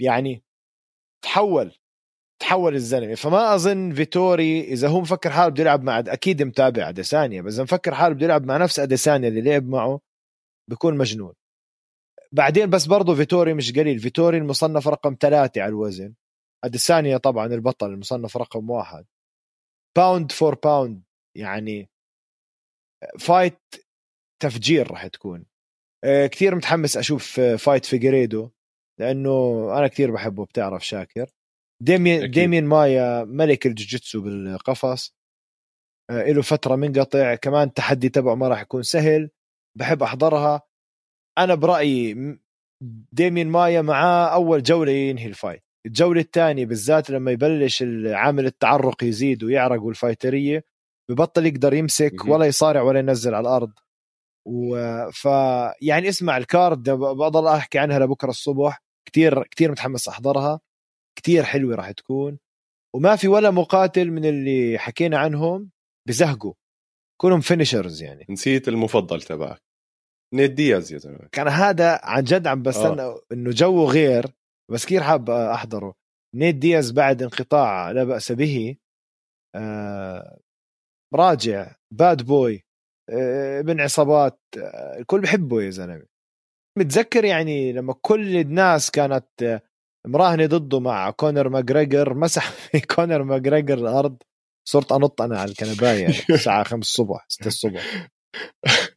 يعني 0.00 0.42
تحول 1.24 1.76
تحول 2.42 2.74
الزلمة. 2.74 3.14
فما 3.14 3.54
أظن 3.54 3.94
فيتوري 3.94 4.60
إذا 4.60 4.88
هو 4.88 5.00
مفكر 5.00 5.30
حاله 5.30 5.48
بده 5.48 5.62
يلعب 5.62 5.82
مع 5.82 5.98
أكيد 5.98 6.42
متابع 6.42 6.88
اديسانيا 6.88 7.42
بس 7.42 7.54
إذا 7.54 7.62
مفكر 7.62 7.94
حاله 7.94 8.14
بده 8.14 8.24
يلعب 8.24 8.44
مع 8.46 8.56
نفس 8.56 8.78
اديسانيا 8.78 9.28
اللي 9.28 9.40
لعب 9.40 9.68
معه 9.68 10.00
بكون 10.72 10.96
مجنون. 10.96 11.34
بعدين 12.32 12.70
بس 12.70 12.86
برضه 12.86 13.14
فيتوري 13.14 13.54
مش 13.54 13.72
قليل. 13.72 13.98
فيتوري 13.98 14.38
المصنف 14.38 14.88
رقم 14.88 15.16
ثلاثة 15.20 15.62
على 15.62 15.68
الوزن. 15.68 16.14
أديسانيا 16.64 17.16
طبعا 17.16 17.46
البطل 17.46 17.86
المصنف 17.90 18.36
رقم 18.36 18.70
واحد. 18.70 19.06
pound 19.96 20.32
for 20.32 20.54
pound 20.54 21.02
يعني 21.36 21.90
fight 23.18 23.58
تفجير 24.42 24.90
راح 24.90 25.06
تكون. 25.06 25.44
آه، 26.04 26.26
كثير 26.26 26.54
متحمس 26.54 26.96
أشوف 26.96 27.40
fight 27.40 27.84
فيجريدو 27.84 28.50
لأنه 29.00 29.30
أنا 29.78 29.88
كثير 29.88 30.10
بحبه 30.10 30.44
بتعرف 30.44 30.86
شاكر. 30.86 31.30
ديمين 31.82 32.30
ديمين 32.30 32.64
مايا 32.64 33.24
ملك 33.24 33.66
الجوجيتسو 33.66 34.20
بالقفص. 34.20 35.14
آه، 36.10 36.32
له 36.32 36.42
فترة 36.42 36.76
منقطع. 36.76 37.34
كمان 37.34 37.68
التحدي 37.68 38.08
تبعه 38.08 38.34
ما 38.34 38.48
راح 38.48 38.60
يكون 38.60 38.82
سهل. 38.82 39.30
بحب 39.78 40.02
أحضرها. 40.02 40.62
أنا 41.38 41.54
برأيي 41.54 42.38
ديمين 43.12 43.48
مايا 43.48 43.82
معاه 43.82 44.26
أول 44.26 44.62
جولة 44.62 44.92
ينهي 44.92 45.26
ال 45.26 45.31
fight. 45.31 45.62
الجولة 45.86 46.20
الثانية 46.20 46.66
بالذات 46.66 47.10
لما 47.10 47.30
يبلش 47.30 47.84
عامل 48.06 48.46
التعرق 48.46 49.04
يزيد 49.04 49.44
ويعرق 49.44 49.82
وال 49.82 50.00
fighter 50.00 50.64
ببطل 51.10 51.46
يقدر 51.46 51.74
يمسك 51.74 52.24
ولا 52.24 52.46
يصارع 52.46 52.82
ولا 52.82 52.98
ينزل 52.98 53.34
على 53.34 53.48
الأرض. 53.48 53.72
و 54.46 54.76
ف 55.10 55.24
يعني 55.82 56.08
اسمع 56.08 56.36
ال 56.36 56.47
card 56.47 56.90
بضل 56.90 57.46
أحكي 57.46 57.78
عنها 57.78 57.98
لبكرة 57.98 58.30
الصبح. 58.30 58.82
كثير 59.08 59.42
كثير 59.42 59.70
متحمس 59.70 60.08
أحضرها. 60.08 60.60
كتير 61.18 61.42
حلوة 61.44 61.74
راح 61.74 61.90
تكون. 61.90 62.38
وما 62.94 63.16
في 63.16 63.28
ولا 63.28 63.50
مقاتل 63.50 64.10
من 64.10 64.24
اللي 64.24 64.78
حكينا 64.78 65.18
عنهم 65.18 65.70
بزهقوا. 66.08 66.54
كلهم 67.22 67.40
finishers 67.40 68.02
يعني. 68.02 68.26
نسيت 68.30 68.68
المفضل 68.68 69.22
تبعك. 69.22 69.62
نيت 70.34 70.50
دياز 70.50 70.92
يا 70.92 70.98
زلمة. 70.98 71.28
كان 71.32 71.48
هذا 71.48 72.00
عن 72.02 72.22
جد 72.24 72.46
عم 72.46 72.62
بستنى 72.62 73.02
آه. 73.02 73.20
إنه 73.32 73.50
جو 73.50 73.84
غير 73.84 74.26
بس 74.70 74.86
كثير 74.86 75.02
حاب 75.02 75.30
أحضره. 75.30 75.94
نيت 76.36 76.54
دياز 76.54 76.90
بعد 76.90 77.22
انقطاع 77.22 77.90
لا 77.90 78.04
بأس 78.04 78.32
به 78.32 78.76
آه 79.56 80.38
راجع 81.14 81.74
bad 81.94 82.22
boy 82.22 82.64
آه 83.10 83.60
ابن 83.60 83.80
عصابات 83.80 84.40
آه 84.58 84.98
الكل 84.98 85.20
بحبه 85.20 85.62
يا 85.62 85.70
زلمة. 85.70 86.06
متذكر 86.78 87.24
يعني 87.24 87.72
لما 87.72 87.94
كل 88.02 88.36
الناس 88.36 88.90
كانت 88.90 89.42
آه، 89.42 89.62
مراهنة 90.06 90.46
ضده 90.46 90.80
مع 90.80 91.10
كونر 91.10 91.48
ماجريجر 91.48 92.14
مسح 92.14 92.50
في 92.70 92.80
كونر 92.80 93.22
ماجريجر 93.22 93.74
الأرض. 93.78 94.22
صرت 94.68 94.92
أنط 94.92 95.22
أنا 95.22 95.38
على 95.38 95.50
الكنباية 95.50 96.02
يعني 96.02 96.14
الساعة 96.30 96.64
5 96.64 96.80
الصبح 96.80 97.26
6 97.28 97.46
الصبح. 97.46 98.08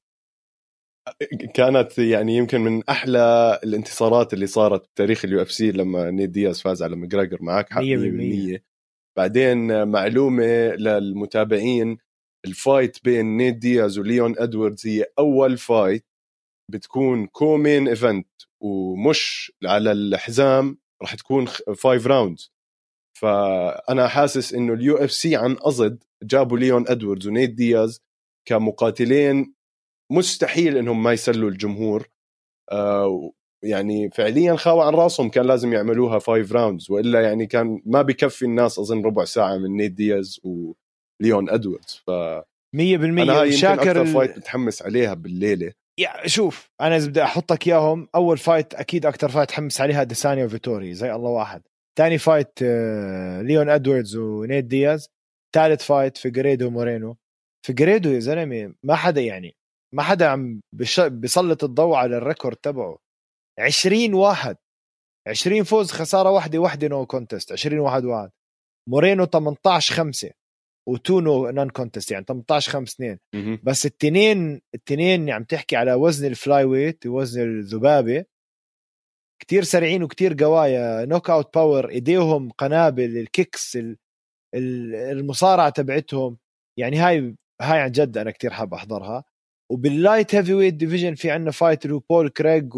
كانت 1.55 1.97
يعني 1.97 2.37
يمكن 2.37 2.61
من 2.61 2.83
أحلى 2.89 3.59
الانتصارات 3.63 4.33
اللي 4.33 4.47
صارت 4.47 4.89
بتاريخ 4.89 5.25
ال 5.25 5.41
UFC 5.41 5.71
لما 5.71 6.11
نيد 6.11 6.31
دياز 6.31 6.61
فاز 6.61 6.83
على 6.83 6.95
ماجريجر 6.95 7.41
معك 7.41 7.73
حق 7.73 7.81
100% 7.81 8.59
بعدين 9.17 9.87
معلومة 9.87 10.45
للمتابعين 10.75 11.97
ال 12.45 12.55
fight 12.55 13.03
بين 13.03 13.37
نيد 13.37 13.59
دياز 13.59 13.99
وليون 13.99 14.39
إدواردز 14.39 14.87
هي 14.87 15.05
أول 15.19 15.57
fight 15.57 16.05
بتكون 16.71 17.27
co-main 17.27 17.87
event 17.87 18.27
ومش 18.63 19.51
على 19.65 19.91
الحزام 19.91 20.77
راح 21.01 21.15
تكون 21.15 21.45
five 21.75 22.07
rounds 22.07 22.54
فأنا 23.17 24.07
حاسس 24.07 24.53
إنه 24.53 24.73
ال 24.73 24.97
UFC 24.97 25.35
عن 25.35 25.55
قصد 25.55 26.03
جابوا 26.23 26.57
ليون 26.57 26.85
ادواردز 26.87 27.27
ونيت 27.27 27.49
دياز 27.49 28.01
كمقاتلين 28.45 29.53
مستحيل 30.11 30.77
إنهم 30.77 31.03
ما 31.03 31.13
يسلوا 31.13 31.49
الجمهور. 31.49 32.09
آه 32.71 33.31
يعني 33.63 34.09
فعليا 34.09 34.55
خاوى 34.55 34.85
عن 34.85 34.93
راسهم 34.93 35.29
كان 35.29 35.45
لازم 35.45 35.73
يعملوها 35.73 36.19
five 36.19 36.51
rounds 36.51 36.91
وإلا 36.91 37.21
يعني 37.21 37.45
كان 37.45 37.81
ما 37.85 38.01
بكفي 38.01 38.45
الناس 38.45 38.79
أظن 38.79 39.05
ربع 39.05 39.25
ساعة 39.25 39.57
من 39.57 39.77
نيت 39.77 39.91
دياز 39.91 40.39
وليون 40.43 41.49
ادواردز 41.49 42.01
ف 42.07 42.11
100% 42.11 42.11
أنا 42.75 43.41
هاي 43.41 43.51
شاكر 43.51 44.01
ال... 44.01 44.07
fight 44.07 44.37
متحمس 44.37 44.81
عليها 44.81 45.13
بالليلة. 45.13 45.71
يا 45.99 46.27
شوف 46.27 46.71
أنا 46.81 46.95
إذا 46.95 47.07
بدي 47.07 47.23
أحطك 47.23 47.67
إياهم 47.67 48.07
أول 48.15 48.37
fight 48.37 48.73
أكيد 48.73 49.05
أكثر 49.05 49.29
fight 49.29 49.51
حمس 49.51 49.81
عليها 49.81 50.03
أديسانيا 50.03 50.45
وفيتوري 50.45 50.93
زي 50.93 51.13
الله 51.13 51.29
واحد. 51.29 51.61
ثاني 51.97 52.17
fight 52.17 52.59
آه، 52.63 53.41
ليون 53.41 53.69
إدواردز 53.69 54.15
ونيت 54.15 54.65
دياز. 54.65 55.09
ثالث 55.55 55.83
fight 55.83 56.17
فيجريدو 56.17 56.69
مورينو. 56.69 57.17
فيجريدو 57.65 58.09
يا 58.09 58.19
زلمة 58.19 58.73
ما 58.83 58.95
حدا 58.95 59.21
يعني 59.21 59.55
ما 59.95 60.03
حدا 60.03 60.27
عم 60.27 60.61
بيسلط 61.09 61.63
الضوء 61.63 61.95
على 61.95 62.17
ال 62.17 62.23
record 62.23 62.57
تبعه. 62.57 62.97
20 63.59 64.13
واحد. 64.13 64.57
20 65.27 65.63
فوز 65.63 65.91
خسارة 65.91 66.31
واحدة 66.31 66.59
واحدة 66.59 66.87
no 66.87 67.05
contest 67.05 67.51
20 67.51 67.79
واحد 67.79 68.05
واحد. 68.05 68.31
مورينو 68.89 69.25
18 69.25 69.95
5 69.95 70.31
و 70.89 70.99
two 70.99 71.29
no 71.29 71.49
no 71.49 71.69
contest 71.69 72.11
يعني 72.11 72.25
18 72.25 72.71
5 72.71 72.93
2 72.95 73.19
بس 73.63 73.85
التنين 73.85 74.61
التنين 74.75 75.29
عم 75.29 75.43
تحكي 75.43 75.75
على 75.75 75.93
وزن 75.93 76.27
ال 76.27 76.63
flyweight 76.65 77.05
وزن 77.07 77.41
الذبابة. 77.41 78.25
كتير 79.39 79.63
سريعين 79.63 80.03
وكتير 80.03 80.33
قوايا. 80.43 81.05
knockout 81.05 81.53
power 81.55 81.89
إيديهم 81.89 82.51
قنابل 82.51 83.17
ال 83.17 83.27
kicks 83.27 83.77
المصارعة 84.55 85.69
تبعتهم. 85.69 86.37
يعني 86.79 86.97
هاي 86.97 87.35
هاي 87.61 87.79
عن 87.79 87.91
جد 87.91 88.17
أنا 88.17 88.31
كتير 88.31 88.51
حاب 88.51 88.73
أحضرها. 88.73 89.23
وبال 89.71 90.35
light 90.35 90.53
heavyweight 90.53 90.73
division 90.73 91.15
في 91.15 91.31
عندنا 91.31 91.51
fight 91.51 91.85
اللي 91.85 92.01
بول 92.09 92.29
كريج 92.29 92.75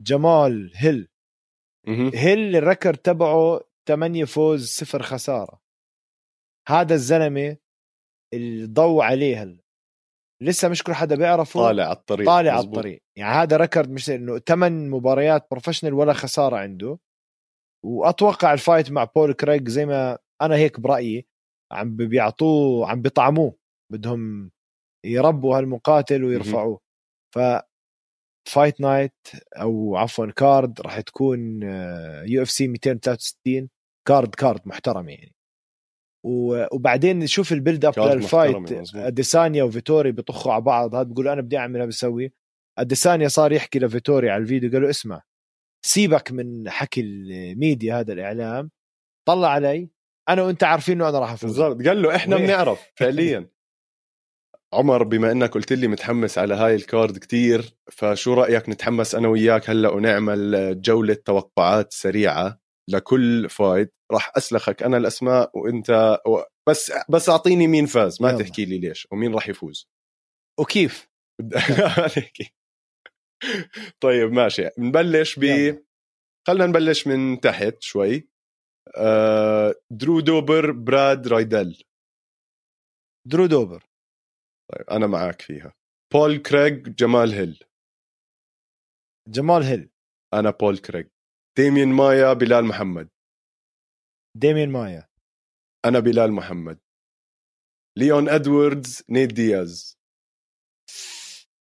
وجمال 0.00 0.72
هيل 0.74 1.08
هيل 2.14 2.56
ال 2.56 2.61
record 2.61 2.94
تبعه 2.94 3.60
8 3.88 4.24
فوز 4.24 4.68
صفر 4.68 5.02
خسارة. 5.02 5.60
هذا 6.68 6.94
الزلمة 6.94 7.56
الضوء 8.34 9.02
عليه 9.02 9.42
هلا. 9.42 9.63
لسه 10.42 10.68
مش 10.68 10.82
كل 10.82 10.94
حدا 10.94 11.16
بيعرفه 11.16 11.60
طالع 11.60 11.84
على 11.84 11.92
الطريق 11.92 12.26
طالع 12.26 12.52
على 12.52 12.64
الطريق. 12.66 13.02
يعني 13.18 13.34
هذا 13.34 13.56
record 13.56 13.90
مش 13.90 14.10
إنه 14.10 14.38
ثمان 14.38 14.90
مباريات 14.90 15.46
professional 15.50 15.94
ولا 15.94 16.12
خسارة 16.12 16.56
عنده. 16.56 16.98
وأتوقع 17.84 18.52
ال 18.52 18.58
fight 18.58 18.90
مع 18.90 19.04
بول 19.04 19.32
كريج 19.32 19.68
زي 19.68 19.86
ما 19.86 20.18
أنا 20.42 20.54
هيك 20.56 20.80
برأيي 20.80 21.26
عم 21.72 21.96
بيعطوه 21.96 22.90
عم 22.90 23.02
بيطعموه. 23.02 23.56
بدهم 23.92 24.50
يربوا 25.06 25.58
هالمقاتل 25.58 26.24
ويرفعوه. 26.24 26.80
ف 27.34 27.38
fight 28.48 28.80
night 28.80 29.14
أو 29.60 29.96
عفوا 29.96 30.26
card 30.26 30.80
راح 30.80 31.00
تكون 31.00 31.62
UFC 32.26 32.68
263 32.68 33.68
card 34.08 34.34
card 34.34 34.60
محترمه 34.68 35.12
يعني. 35.12 35.34
وبعدين 36.24 37.18
نشوف 37.18 37.52
ال 37.52 37.57
build 37.57 37.84
up 37.84 37.98
لل 37.98 38.19
fight 38.19 38.72
أديسانيا 38.94 39.62
وفيتوري 39.62 40.12
بيطخوا 40.12 40.52
على 40.52 40.62
بعض. 40.62 40.94
هذا 40.94 41.02
بيقول 41.02 41.28
أنا 41.28 41.40
بدي 41.40 41.58
أعمل 41.58 41.86
بسوي. 41.86 42.32
أديسانيا 42.78 43.28
صار 43.28 43.52
يحكي 43.52 43.78
لفيتوري 43.78 44.30
على 44.30 44.42
الفيديو 44.42 44.70
قال 44.70 44.82
له 44.82 44.90
اسمع 44.90 45.22
سيبك 45.86 46.32
من 46.32 46.70
حكي 46.70 47.00
الميديا 47.00 48.00
هذا 48.00 48.12
الإعلام. 48.12 48.70
طلع 49.28 49.48
علي. 49.48 49.90
أنا 50.28 50.42
وأنت 50.42 50.64
عارفين 50.64 50.94
إنه 51.00 51.08
أنا 51.08 51.18
راح 51.18 51.32
أفوز. 51.32 51.50
بالضبط. 51.50 51.86
قال 51.86 52.02
له 52.02 52.16
إحنا 52.16 52.36
بنعرف 52.36 52.80
فعليا. 52.96 53.54
عمر 54.72 55.02
بما 55.02 55.32
إنك 55.32 55.50
قلت 55.50 55.72
لي 55.72 55.88
متحمس 55.88 56.38
على 56.38 56.54
هاي 56.54 56.74
ال 56.74 56.83
card 56.83 57.18
كتير 57.18 57.74
فشو 57.92 58.34
رأيك 58.34 58.68
نتحمس 58.68 59.14
أنا 59.14 59.28
وياك 59.28 59.70
هلأ 59.70 59.90
ونعمل 59.90 60.80
جولة 60.80 61.14
توقعات 61.14 61.92
سريعة؟ 61.92 62.63
لكل 62.90 63.48
fight 63.48 63.94
راح 64.12 64.32
أسلخك 64.36 64.82
أنا 64.82 64.96
الأسماء 64.96 65.58
وأنت 65.58 66.18
بس 66.68 66.92
بس 67.10 67.28
أعطيني 67.28 67.66
مين 67.66 67.86
فاز 67.86 68.22
ما 68.22 68.30
يلا. 68.30 68.38
تحكي 68.38 68.64
لي 68.64 68.78
ليش 68.78 69.08
ومين 69.12 69.34
راح 69.34 69.48
يفوز. 69.48 69.88
وكيف؟ 70.60 71.08
طيب 74.02 74.32
ماشي. 74.32 74.68
نبلش 74.78 75.38
ب 75.38 75.44
خلينا 76.48 76.66
نبلش 76.66 77.06
من 77.06 77.40
تحت 77.40 77.82
شوي. 77.82 78.28
آه... 78.96 79.74
درو 79.92 80.20
دوبر 80.20 80.72
براد 80.72 81.28
رايدل. 81.28 81.82
درو 83.28 83.46
دوبر. 83.46 83.84
طيب 84.72 84.90
أنا 84.90 85.06
معك 85.06 85.42
فيها. 85.42 85.74
بول 86.12 86.42
كريج 86.42 86.94
جمال 86.94 87.32
هيل. 87.32 87.64
جمال 89.28 89.62
هيل. 89.62 89.90
أنا 90.34 90.50
بول 90.50 90.78
كريج 90.78 91.08
ديمين 91.56 91.88
مايا 91.88 92.32
بلال 92.32 92.64
محمد. 92.64 93.08
ديمين 94.36 94.70
مايا. 94.70 95.08
أنا 95.84 96.00
بلال 96.00 96.32
محمد. 96.32 96.78
ليون 97.98 98.28
ادواردز 98.28 99.02
نيت 99.10 99.32
دياز. 99.32 99.98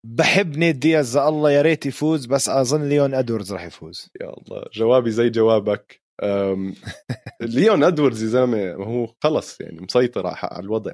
بحب 0.06 0.58
نيت 0.58 0.76
دياز 0.76 1.18
الله 1.18 1.52
يا 1.52 1.62
ريت 1.62 1.86
يفوز 1.86 2.26
بس 2.26 2.50
أظن 2.50 2.90
ليون 2.90 3.14
ادواردز 3.14 3.54
راح 3.54 3.64
يفوز. 3.64 4.10
يا 4.22 4.30
الله 4.30 4.66
جوابي 4.74 5.12
زي 5.12 5.30
جوابك. 5.30 6.02
ليون 7.56 7.84
ادواردز 7.84 8.24
يا 8.24 8.28
زلمة 8.30 8.74
هو 8.74 9.08
خلص 9.24 9.62
يعني 9.62 9.80
مسيطر 9.82 10.28
على 10.28 10.64
الوضع. 10.64 10.94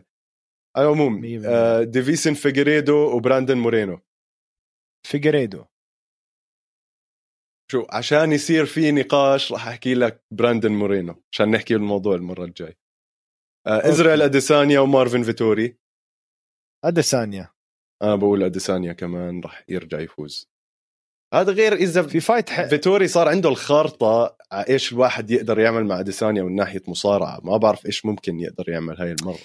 على 0.77 0.87
العموم 0.87 1.25
آه 1.45 1.83
ديفيسن 1.83 2.33
فيجريدو 2.33 3.15
وبراندن 3.15 3.57
مورينو. 3.57 3.99
فيجريدو. 5.07 5.65
شو 7.71 7.85
عشان 7.89 8.31
يصير 8.31 8.65
في 8.65 8.91
نقاش 8.91 9.51
راح 9.51 9.67
أحكي 9.67 9.93
لك 9.93 10.23
براندن 10.31 10.71
مورينو 10.71 11.23
عشان 11.33 11.51
نحكي 11.51 11.75
الموضوع 11.75 12.15
المرة 12.15 12.43
الجاي. 12.43 12.77
آه 13.67 13.89
إزرائيل 13.89 14.21
أديسانيا 14.21 14.79
ومارفن 14.79 15.23
فيتوري. 15.23 15.77
أديسانيا. 16.85 17.49
أنا 18.03 18.15
بقول 18.15 18.43
أديسانيا 18.43 18.93
كمان 18.93 19.41
راح 19.41 19.63
يرجع 19.69 19.99
يفوز. 19.99 20.49
هذا 21.33 21.51
غير 21.51 21.73
إذا 21.73 22.01
في 22.01 22.19
fight 22.19 22.49
ح... 22.49 22.61
فيتوري 22.61 23.07
صار 23.07 23.29
عنده 23.29 23.49
الخارطة 23.49 24.37
إيش 24.53 24.93
الواحد 24.93 25.31
يقدر 25.31 25.59
يعمل 25.59 25.85
مع 25.85 25.99
أديسانيا 25.99 26.43
من 26.43 26.55
ناحية 26.55 26.81
مصارعة. 26.87 27.39
ما 27.43 27.57
بعرف 27.57 27.85
إيش 27.85 28.05
ممكن 28.05 28.39
يقدر 28.39 28.69
يعمل 28.69 28.97
هاي 28.97 29.11
المرة. 29.11 29.39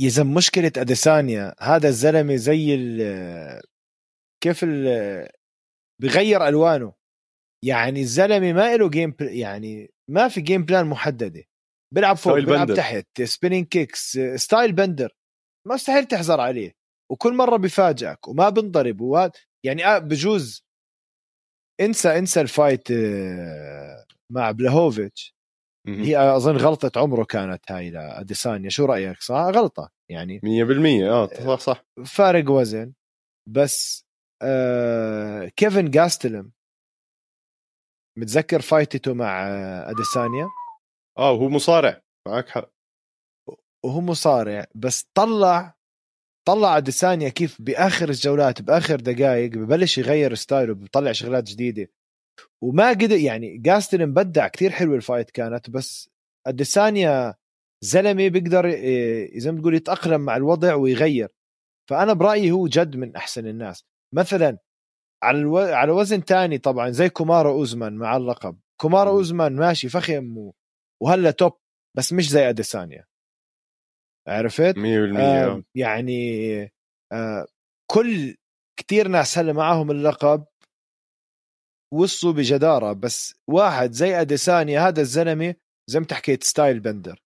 إذا 0.00 0.22
مشكلة 0.22 0.72
أديسانيا 0.76 1.54
هذا 1.60 1.88
الزلمة 1.88 2.36
زي 2.36 2.74
ال 2.74 3.62
كيف 4.44 4.64
ال 4.64 5.28
بغير 6.02 6.48
ألوانه. 6.48 6.97
يعني 7.64 8.00
الزلمة 8.00 8.52
ما 8.52 8.76
له 8.76 8.88
game 8.88 9.14
يعني 9.20 9.90
ما 10.10 10.28
في 10.28 10.40
game 10.40 10.64
plan 10.64 10.86
محددة. 10.86 11.44
بيلعب 11.94 12.16
فوق 12.16 12.34
بيلعب 12.34 12.74
تحت 12.74 13.22
spinning 13.22 13.66
kicks 13.66 14.18
Stylebender 14.34 15.16
ما 15.68 15.74
مستحيل 15.74 16.04
تحزر 16.04 16.40
عليه. 16.40 16.72
وكل 17.12 17.34
مرة 17.34 17.56
بفاجئك 17.56 18.28
وما 18.28 18.48
بنضرب 18.48 19.00
وهذا 19.00 19.32
يعني 19.66 19.86
آه 19.86 19.98
بجوز. 19.98 20.64
انسى 21.80 22.18
انسى 22.18 22.40
ال 22.40 22.48
fight 22.48 22.88
مع 24.32 24.50
بلاهوفيتش 24.50 25.34
هي 25.88 26.36
أظن 26.36 26.56
غلطة 26.56 27.00
عمره 27.00 27.24
كانت 27.24 27.72
هاي 27.72 27.90
لاديسانيا 27.90 28.70
شو 28.70 28.84
رأيك؟ 28.84 29.20
صح؟ 29.20 29.34
غلطة 29.34 29.90
يعني. 30.10 30.40
100% 30.40 31.10
آه 31.10 31.26
صح 31.26 31.58
صح. 31.58 31.84
فارق 32.06 32.50
وزن. 32.50 32.92
بس 33.48 34.04
آه 34.42 35.48
كلفن 35.56 35.90
جاستلم 35.90 36.52
متذكر 38.18 38.60
fight 38.60 38.99
ته 38.99 39.14
مع 39.14 39.46
أديسانيا؟ 39.90 40.48
آه 41.18 41.32
وهو 41.32 41.48
مصارع. 41.48 42.02
معك 42.28 42.48
حق. 42.48 42.70
وهو 43.84 44.00
مصارع 44.00 44.66
بس 44.74 45.10
طلع 45.14 45.78
طلع 46.48 46.76
أديسانيا 46.76 47.28
كيف 47.28 47.62
بآخر 47.62 48.08
الجولات 48.08 48.62
بآخر 48.62 48.96
دقائق 49.00 49.50
ببلش 49.50 49.98
يغير 49.98 50.34
style 50.34 50.67
ه 50.67 50.74
بيطلع 50.74 51.12
شغلات 51.12 51.44
جديدة. 51.44 51.90
وما 52.62 52.88
قدر 52.88 53.16
يعني 53.16 53.58
جاستن 53.58 54.06
مبدع 54.06 54.48
كثير 54.48 54.70
حلو 54.70 54.94
ال 54.94 55.00
fight 55.00 55.30
كانت 55.30 55.70
بس 55.70 56.10
أديسانيا 56.46 57.34
زلمة 57.84 58.28
بيقدر 58.28 58.70
زي 59.38 59.52
ما 59.52 59.60
تقول 59.60 59.74
يتأقلم 59.74 60.20
مع 60.20 60.36
الوضع 60.36 60.74
ويغير. 60.74 61.28
فأنا 61.90 62.12
برأيي 62.12 62.50
هو 62.50 62.66
جد 62.66 62.96
من 62.96 63.16
أحسن 63.16 63.46
الناس. 63.46 63.84
مثلا 64.14 64.58
على 65.22 65.38
ألو... 65.38 65.58
على 65.58 65.92
وزن 65.92 66.24
تاني 66.24 66.58
طبعا 66.58 66.90
زي 66.90 67.08
كومارو 67.08 67.50
أوزمان 67.50 67.96
مع 67.96 68.16
اللقب. 68.16 68.58
كومارو 68.80 69.10
أوزمان 69.10 69.56
ماشي 69.56 69.88
فخم 69.88 70.38
و... 70.38 70.54
وهلا 71.02 71.30
top 71.30 71.52
بس 71.96 72.12
مش 72.12 72.30
زي 72.30 72.48
أديسانيا. 72.48 73.04
عرفت؟ 74.28 74.74
100% 74.74 74.78
آه. 75.18 75.62
يعني 75.74 76.62
آه 77.12 77.46
كل 77.90 78.36
كتير 78.78 79.08
ناس 79.08 79.38
هلا 79.38 79.52
معاهم 79.52 79.90
اللقب 79.90 80.46
وصلوا 81.94 82.32
بجدارة 82.32 82.92
بس 82.92 83.34
واحد 83.50 83.92
زي 83.92 84.20
أديسانيا 84.20 84.88
هذا 84.88 85.00
الزلمة 85.00 85.54
زي 85.90 86.00
ما 86.00 86.06
حكيت 86.12 86.44
Stylebender. 86.44 87.22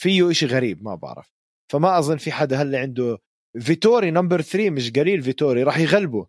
فيه 0.00 0.30
إشي 0.30 0.46
غريب 0.46 0.82
ما 0.82 0.94
بعرف. 0.94 1.32
فما 1.72 1.98
أظن 1.98 2.16
في 2.16 2.32
حدا 2.32 2.56
هلا 2.62 2.80
عنده 2.80 3.18
فيتوري 3.60 4.10
number 4.10 4.40
3 4.40 4.70
مش 4.70 4.90
قليل 4.90 5.22
فيتوري 5.22 5.62
راح 5.62 5.78
يغلبه. 5.78 6.26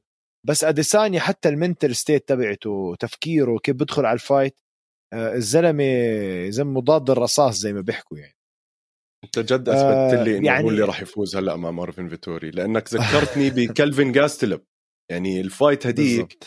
بس 0.50 0.64
أديسانيا 0.64 1.20
حتى 1.20 1.50
ال 1.50 1.56
mental 1.56 1.96
state 1.96 2.30
تبعته 2.30 2.96
تفكيره 3.00 3.58
كيف 3.58 3.76
بدخل 3.76 4.06
على 4.06 4.14
ال 4.14 4.21
fight 4.21 4.60
آه 5.14 5.36
الزلمة 5.36 5.84
زي 6.50 6.64
مضاد 6.64 7.10
الرصاص 7.10 7.60
زي 7.60 7.74
ما 7.74 7.82
بيحكوا 7.82 8.18
يعني. 8.18 8.36
أنت 9.24 9.40
جد 9.40 9.70
أثبتت 9.70 10.28
لي 10.28 10.38
إنه 10.38 10.48
يعني... 10.48 10.66
هو 10.66 10.70
اللي 10.70 10.82
راح 10.82 11.02
يفوز 11.02 11.36
هلأ 11.36 11.54
امام 11.54 11.76
مارفن 11.76 12.10
فيتوري. 12.10 12.52
لأنك 12.52 12.94
ذكرتني 12.94 13.50
بكلفن 13.68 14.12
جاستلم. 14.12 14.62
يعني 15.12 15.42
ال 15.42 15.49
fight 15.49 15.88
هديك 15.88 16.40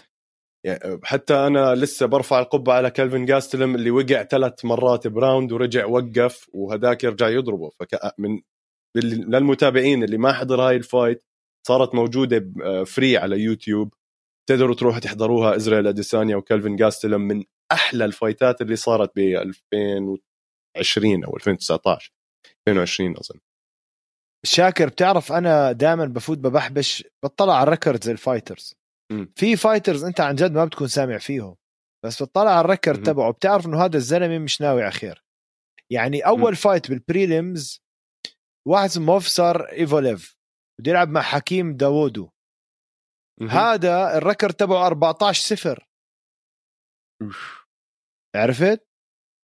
يعني 0.66 1.00
حتى 1.04 1.34
أنا 1.34 1.74
لسه 1.74 2.06
برفع 2.06 2.38
القبعة 2.38 2.76
على 2.76 2.90
كلفن 2.90 3.24
جاستلم 3.24 3.74
اللي 3.74 3.90
وقع 3.90 4.22
ثلاث 4.22 4.64
مرات 4.64 5.06
ب 5.06 5.14
round 5.14 5.52
ورجع 5.52 5.86
وقف 5.86 6.50
وهداك 6.52 7.04
يرجع 7.04 7.28
يضربه. 7.28 7.70
فك 7.70 8.14
من 8.18 8.40
للمتابعين 8.96 10.04
اللي 10.04 10.18
ما 10.18 10.32
حضر 10.32 10.62
هاي 10.62 10.76
ال 10.76 10.84
fight 10.84 11.24
صارت 11.66 11.94
موجودة 11.94 12.52
free 12.84 13.16
على 13.16 13.40
يوتيوب. 13.40 13.94
تقدروا 14.48 14.74
تروحوا 14.74 15.00
تحضروها. 15.00 15.56
إزرائيل 15.56 15.86
أديسانيا 15.86 16.36
وكلفن 16.36 16.76
جاستلم 16.76 17.20
من 17.20 17.44
أحلى 17.72 18.04
ال 18.04 18.12
fight 18.12 18.52
ات 18.52 18.60
اللي 18.60 18.76
صارت 18.76 19.12
ب 19.16 19.18
2020 19.18 21.24
أو 21.24 21.36
2019 21.36 22.12
2020 22.68 23.16
أظن. 23.16 23.40
شاكر 24.46 24.88
بتعرف 24.88 25.32
أنا 25.32 25.72
دائما 25.72 26.04
بفوت 26.04 26.38
ببحبش 26.38 27.04
بطلع 27.24 27.54
على 27.54 27.62
ال 27.62 27.68
records 27.68 28.08
ال 28.08 28.15
fighters. 28.15 28.74
في 29.36 29.56
fighters 29.56 30.04
أنت 30.04 30.20
عن 30.20 30.34
جد 30.34 30.52
ما 30.52 30.64
بتكون 30.64 30.88
سامع 30.88 31.18
فيهم 31.18 31.56
بس 32.04 32.22
بتطلع 32.22 32.50
على 32.50 32.60
ال 32.60 32.66
record 32.66 33.02
تبعه. 33.02 33.32
بتعرف 33.32 33.66
إنه 33.66 33.84
هذا 33.84 33.96
الزلمة 33.96 34.38
مش 34.38 34.60
ناوي 34.60 34.82
على 34.82 34.92
خير. 34.92 35.24
يعني 35.90 36.20
أول 36.20 36.52
م. 36.52 36.54
fight 36.54 36.90
بال 36.90 37.11
prelims 37.11 37.82
واحد 38.68 38.88
اسمه 38.88 39.04
موفسار 39.04 39.68
إيفلوييف. 39.68 40.36
بده 40.80 40.90
يلعب 40.90 41.08
مع 41.08 41.20
حكيم 41.22 41.76
داوودو. 41.76 42.28
هذا 43.50 44.18
ال 44.18 44.23
record 44.23 44.54
تبعه 44.54 44.86
14 44.86 45.56
0 45.56 45.86
عرفت؟ 48.36 48.86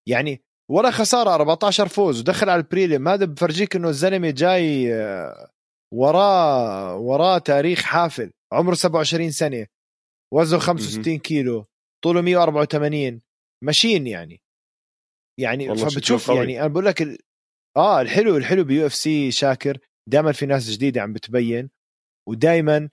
يعني 0.09 0.43
ولا 0.71 0.91
خسارة 0.91 1.35
14 1.35 1.89
فوز. 1.89 2.21
ودخل 2.21 2.51
على 2.51 2.61
ال 2.61 2.67
prelim. 2.67 3.09
هذا 3.09 3.25
بفرجيك 3.25 3.77
إنه 3.77 3.89
الزلمة 3.89 4.31
جاي 4.31 4.89
وراه 5.95 6.97
وراه 6.97 7.39
تاريخ 7.39 7.83
حافل. 7.83 8.31
عمره 8.53 8.75
27 8.75 9.31
سنة. 9.31 9.67
وزنه 10.35 10.61
65 10.61 11.19
كيلو. 11.19 11.67
طوله 12.05 12.21
184 12.21 13.23
machine 13.65 14.07
يعني. 14.07 14.43
يعني 15.41 15.77
فبتشوف 15.77 16.29
يعني 16.29 16.61
أنا 16.61 16.69
بقول 16.69 16.87
لك 16.87 17.03
ال... 17.03 17.19
آه 17.77 18.01
الحلو 18.01 18.37
الحلو 18.37 18.65
ب 18.65 18.87
UFC 18.87 19.31
شاكر. 19.31 19.79
دائما 20.09 20.33
في 20.33 20.47
ناس 20.47 20.71
جديدة 20.71 21.03
عم 21.03 21.13
بتبين 21.13 21.71
ودائما 22.29 22.89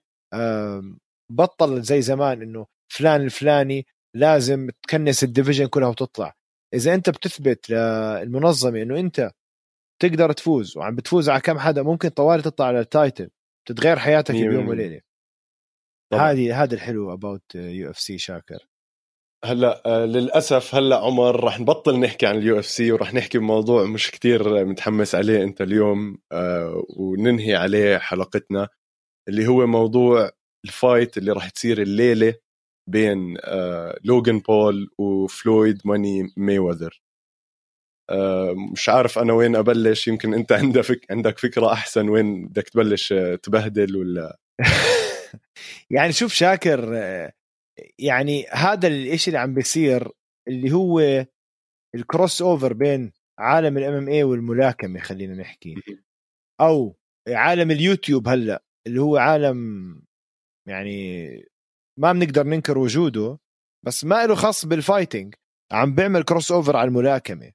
بطل 1.31 1.81
زي 1.81 2.01
زمان 2.01 2.41
إنه 2.41 2.65
فلان 2.93 3.21
الفلاني 3.21 3.85
لازم 4.15 4.69
تكنس 4.83 5.23
ال 5.23 5.28
division 5.28 5.67
كلها 5.67 5.87
وتطلع. 5.87 6.35
إذا 6.73 6.93
أنت 6.93 7.09
بتثبت 7.09 7.69
للمنظمة 7.69 8.81
إنه 8.81 8.99
أنت 8.99 9.31
تقدر 10.01 10.31
تفوز 10.31 10.77
وعم 10.77 10.95
بتفوز 10.95 11.29
على 11.29 11.41
كم 11.41 11.59
حدا 11.59 11.83
ممكن 11.83 12.09
طوالي 12.09 12.41
تطلع 12.41 12.67
على 12.67 12.79
ال 12.79 12.88
title 12.88 13.29
تتغير 13.67 13.99
حياتك 13.99 14.35
بيوم 14.35 14.67
وليلة. 14.67 15.01
هذه 16.13 16.63
هذا 16.63 16.75
الحلو 16.75 17.13
about 17.13 17.55
UFC 17.55 18.17
شاكر. 18.17 18.67
هلا 19.45 19.81
آه، 19.85 20.05
للأسف 20.05 20.75
هلا 20.75 20.97
عمر 20.97 21.43
رح 21.43 21.59
نبطل 21.59 21.99
نحكي 21.99 22.25
عن 22.25 22.37
ال 22.37 22.59
UFC 22.59 22.91
ورح 22.91 23.13
نحكي 23.13 23.37
بموضوع 23.37 23.85
مش 23.85 24.11
كتير 24.11 24.65
متحمس 24.65 25.15
عليه 25.15 25.43
انت 25.43 25.61
اليوم 25.61 26.17
آه، 26.31 26.83
وننهي 26.89 27.55
عليه 27.55 27.97
حلقتنا 27.97 28.67
اللي 29.29 29.47
هو 29.47 29.67
موضوع 29.67 30.31
ال 30.65 30.74
fight 30.74 31.17
اللي 31.17 31.31
رح 31.31 31.49
تصير 31.49 31.81
الليلة 31.81 32.35
بين 32.89 33.37
آه، 33.43 33.99
لوغان 34.03 34.39
بول 34.39 34.89
وفلويد 34.97 35.81
ماني 35.85 36.33
ميوذر 36.37 37.01
مش 38.71 38.89
عارف 38.89 39.19
أنا 39.19 39.33
وين 39.33 39.55
أبلش 39.55 40.07
يمكن 40.07 40.33
أنت 40.33 40.51
عندك 40.61 41.11
عندك 41.11 41.39
فكرة 41.39 41.73
أحسن 41.73 42.09
وين 42.09 42.47
بدك 42.47 42.69
تبلش 42.69 43.13
تبهدل 43.43 43.97
ولا؟ 43.97 44.39
يعني 45.95 46.13
شوف 46.13 46.33
شاكر 46.33 46.95
يعني 47.99 48.45
هذا 48.51 48.87
الشيء 48.87 49.27
اللي 49.27 49.39
عم 49.39 49.53
بيصير 49.53 50.11
اللي 50.47 50.71
هو 50.71 51.25
ال 51.95 52.41
crossover 52.41 52.73
بين 52.73 53.11
عالم 53.39 53.77
ال 53.77 53.93
MMA 53.93 54.23
والملاكمة 54.23 54.99
خلينا 54.99 55.35
نحكي. 55.35 55.75
أو 56.61 56.97
عالم 57.27 57.71
اليوتيوب 57.71 58.27
هلأ 58.27 58.63
اللي 58.87 59.01
هو 59.01 59.17
عالم 59.17 59.57
يعني 60.67 61.27
ما 61.99 62.13
بنقدر 62.13 62.43
ننكر 62.43 62.77
وجوده 62.77 63.39
بس 63.85 64.05
ما 64.05 64.25
له 64.25 64.35
خاص 64.35 64.65
بال 64.65 64.79
fighting 64.79 65.35
عم 65.71 65.95
بيعمل 65.95 66.23
crossover 66.23 66.77
على 66.77 66.87
الملاكمة. 66.87 67.51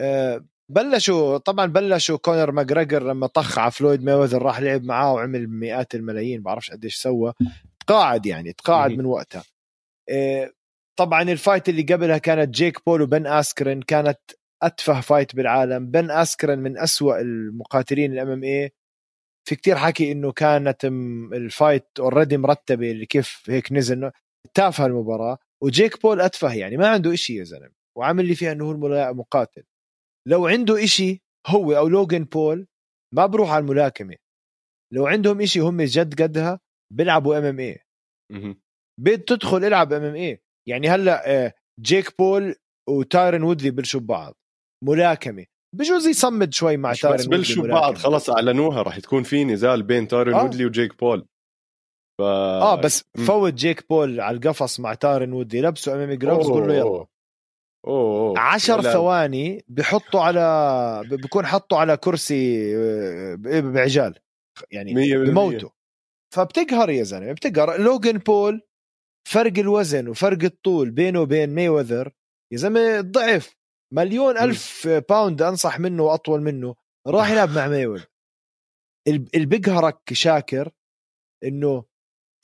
أه 0.00 0.46
بلشوا 0.70 1.38
طبعا 1.38 1.66
بلشوا 1.66 2.16
كونر 2.18 2.52
ماجريجر 2.52 3.02
لما 3.02 3.26
طخ 3.26 3.58
على 3.58 3.70
فلويد 3.70 4.02
ميوذر 4.04 4.42
راح 4.42 4.60
لعب 4.60 4.84
معاه 4.84 5.12
وعمل 5.12 5.48
مئات 5.48 5.94
الملايين 5.94 6.42
بعرفش 6.42 6.70
قديش 6.70 6.96
سوى. 6.96 7.34
تقاعد 7.90 8.26
يعني 8.26 8.52
تقاعد 8.52 8.90
من 8.90 9.04
وقتها. 9.04 9.44
إيه، 10.08 10.52
طبعا 10.98 11.22
ال 11.22 11.30
fight 11.30 11.68
اللي 11.68 11.82
قبلها 11.82 12.18
كانت 12.18 12.54
جيك 12.54 12.84
بول 12.86 13.02
وبن 13.02 13.26
آسكرين 13.26 13.82
كانت 13.82 14.18
أتفه 14.62 15.00
fight 15.00 15.36
بالعالم. 15.36 15.90
بن 15.90 16.10
آسكرين 16.10 16.58
من 16.58 16.78
أسوأ 16.78 17.20
المقاتلين 17.20 18.12
ال 18.12 18.28
MMA 18.28 18.70
في 19.48 19.56
كتير 19.56 19.76
حكي 19.76 20.12
إنه 20.12 20.32
كانت 20.32 20.84
ال 21.32 21.41
fight 21.41 21.86
already 21.98 22.36
مرتبة 22.36 22.90
اللي 22.90 23.06
كيف 23.06 23.42
هيك 23.48 23.72
نزل 23.72 24.10
تافهه 24.54 24.86
المباراة. 24.86 25.38
وجيك 25.62 26.02
بول 26.02 26.20
أتفه 26.20 26.54
يعني 26.54 26.76
ما 26.76 26.88
عنده 26.88 27.12
إشي 27.14 27.36
يا 27.36 27.44
زلمة. 27.44 27.72
وعامل 27.98 28.26
لي 28.26 28.34
فيها 28.34 28.52
إنه 28.52 28.64
هو 28.64 28.70
المقاتل 29.10 29.62
لو 30.28 30.46
عنده 30.46 30.84
إشي 30.84 31.22
هو 31.46 31.76
أو 31.76 31.88
لوجن 31.88 32.24
بول 32.24 32.66
ما 33.14 33.26
بروح 33.26 33.50
على 33.50 33.62
الملاكمة. 33.62 34.16
لو 34.92 35.06
عندهم 35.06 35.40
إشي 35.40 35.60
هم 35.60 35.82
جد 35.82 36.22
قدها 36.22 36.60
بيلعبوا 36.92 37.38
MMA 37.38 37.78
بتدخل 39.00 39.64
العب 39.64 39.92
MMA 39.92 40.42
يعني 40.68 40.88
هلأ 40.88 41.44
آه، 41.46 41.54
جيك 41.80 42.18
بول 42.18 42.54
وتايرن 42.88 43.42
وودلي 43.42 43.70
بلشوا 43.70 44.00
ببعض. 44.00 44.34
ملاكمة. 44.84 45.46
بجوز 45.76 46.06
يصمد 46.06 46.52
شوي 46.54 46.76
مع 46.76 46.92
تايرن 46.92 47.16
بس 47.16 47.26
بلشوا 47.26 47.64
ببعض 47.64 47.94
خلص 47.94 48.30
أعلنوها 48.30 48.82
راح 48.82 48.98
تكون 48.98 49.22
في 49.22 49.44
نزال 49.44 49.82
بين 49.82 50.08
تايرن 50.08 50.34
آه. 50.34 50.42
وودلي 50.42 50.64
وجيك 50.64 50.98
بول. 51.00 51.26
ف... 52.18 52.22
آه 52.22 52.80
بس 52.80 53.04
فوت 53.26 53.54
جيك 53.54 53.88
بول 53.90 54.20
على 54.20 54.36
القفص 54.36 54.80
مع 54.80 54.94
تايرن 54.94 55.32
وودلي 55.32 55.60
لبسوا 55.60 55.94
MMA 55.94 56.12
gloves 56.12 56.46
قول 56.46 56.68
له 56.68 56.74
يلا. 56.74 57.06
أوه 57.86 58.38
عشر 58.38 58.82
ثواني 58.82 59.64
بحطوا 59.68 60.20
على 60.20 61.02
بكون 61.10 61.46
حطوا 61.46 61.78
على 61.78 61.96
كرسي 61.96 62.76
آه، 62.76 63.34
بعجال. 63.60 64.14
يعني 64.70 65.16
بموته 65.16 65.79
فبتقهر 66.34 66.90
يا 66.90 67.02
زلمة 67.02 67.32
بتقهر. 67.32 67.80
لوجن 67.80 68.18
بول 68.18 68.62
فرق 69.28 69.58
الوزن 69.58 70.08
وفرق 70.08 70.44
الطول 70.44 70.90
بينه 70.90 71.20
وبين 71.20 71.50
مي 71.50 71.68
وذر 71.68 72.12
يا 72.52 72.56
زلمة 72.56 73.00
ضعف. 73.00 73.54
مليون 73.94 74.38
ألف 74.38 74.88
pound 75.08 75.42
أنصح 75.42 75.80
منه 75.80 76.02
وأطول 76.02 76.42
منه. 76.42 76.74
راح 77.06 77.30
يلعب 77.30 77.50
مع 77.50 77.68
ميوذر 77.68 78.02
اللي 79.08 79.46
بيقهرك 79.46 80.12
شاكر 80.12 80.70
إنه 81.44 81.84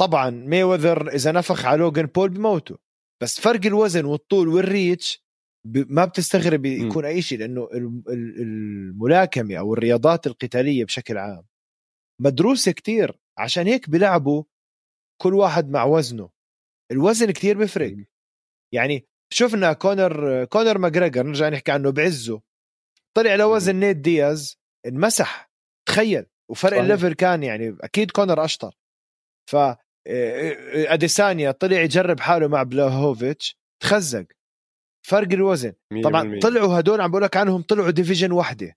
طبعا 0.01 0.30
ميوذر 0.30 1.09
إذا 1.09 1.32
نفخ 1.32 1.66
على 1.66 1.78
لوجن 1.78 2.07
بول 2.07 2.28
بموته. 2.28 2.78
بس 3.22 3.41
فرق 3.41 3.66
الوزن 3.66 4.05
والطول 4.05 4.49
وال 4.49 4.71
reach 4.71 5.26
ما 5.66 6.05
بتستغرب 6.05 6.66
يكون 6.66 7.05
أي 7.05 7.22
شيء 7.22 7.39
لأنه 7.39 7.68
الملاكمة 8.09 9.57
أو 9.57 9.74
الرياضات 9.74 10.26
القتالية 10.26 10.84
بشكل 10.84 11.18
عام 11.18 11.47
مدروسة 12.22 12.72
كتير. 12.72 13.18
عشان 13.39 13.66
هيك 13.66 13.91
بيلعبوا 13.91 14.45
كل 15.22 15.34
واحد 15.34 15.70
مع 15.70 15.84
وزنه. 15.84 16.30
الوزن 16.93 17.30
كتير 17.30 17.59
بفرق. 17.59 17.97
يعني 18.74 19.07
شفنا 19.32 19.72
كونر 19.72 20.45
كونر 20.45 20.78
ماجريجر 20.78 21.26
نرجع 21.26 21.49
نحكي 21.49 21.72
عنه 21.72 21.91
بعزه. 21.91 22.43
طلع 23.16 23.34
لوزن 23.34 23.76
نيت 23.76 23.97
دياز 23.97 24.59
انمسح. 24.87 25.51
تخيل. 25.89 26.26
وفرق 26.51 26.78
ال 26.78 26.84
level 26.84 27.12
كان 27.12 27.43
يعني 27.43 27.76
أكيد 27.80 28.11
كونر 28.11 28.45
أشطر. 28.45 28.76
ف 29.51 29.57
أديسانيا 30.76 31.51
طلع 31.51 31.80
يجرب 31.80 32.20
حاله 32.20 32.49
مع 32.49 32.62
بلاهوفيتش. 32.62 33.59
تخزق. 33.82 34.26
فرق 35.07 35.32
الوزن. 35.32 35.72
طبعا 36.05 36.39
طلعوا 36.43 36.78
هدول 36.78 37.01
عم 37.01 37.11
بقول 37.11 37.22
لك 37.22 37.37
عنهم 37.37 37.62
طلعوا 37.62 37.91
division 37.91 38.32
وحده 38.32 38.76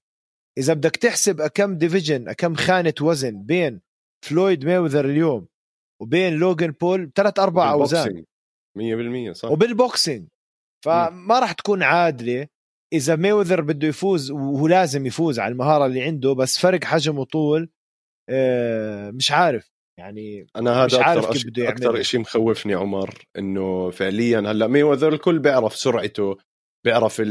إذا 0.57 0.73
بدك 0.73 0.95
تحسب 0.95 1.47
كم 1.47 1.77
division 1.77 2.31
كم 2.31 2.55
خانة 2.55 2.93
وزن 3.01 3.43
بين 3.43 3.81
فلويد 4.25 4.65
مايويذر 4.65 5.05
اليوم 5.05 5.47
وبين 6.01 6.33
لوجن 6.33 6.71
بول 6.71 7.11
ثلاث 7.15 7.39
أربع 7.39 7.71
أوزان. 7.71 8.25
100% 8.77 9.31
صح. 9.31 9.51
وبال 9.51 9.74
boxing. 9.74 10.27
فما 10.85 11.39
راح 11.39 11.51
تكون 11.51 11.83
عادلة 11.83 12.47
إذا 12.93 13.15
مايويذر 13.15 13.61
بده 13.61 13.87
يفوز 13.87 14.31
وهو 14.31 14.67
لازم 14.67 15.05
يفوز 15.05 15.39
على 15.39 15.51
المهارة 15.51 15.85
اللي 15.85 16.01
عنده 16.01 16.33
بس 16.33 16.57
فرق 16.59 16.83
حجم 16.83 17.19
وطول 17.19 17.69
آه، 18.29 19.11
مش 19.11 19.31
عارف. 19.31 19.71
يعني 19.99 20.47
أنا 20.55 20.71
هذا 20.71 20.85
مش 20.85 20.93
عارف 20.93 21.23
أكثر 21.25 21.33
كيف 21.33 21.47
بده 21.47 21.69
أكثر 21.69 22.01
شيء 22.01 22.19
مخوفني 22.19 22.73
عمر 22.73 23.23
إنه 23.37 23.89
فعليا 23.89 24.39
هلأ 24.39 24.67
مايويذر 24.67 25.13
الكل 25.13 25.39
بيعرف 25.39 25.75
سرعته 25.75 26.37
بيعرف 26.85 27.21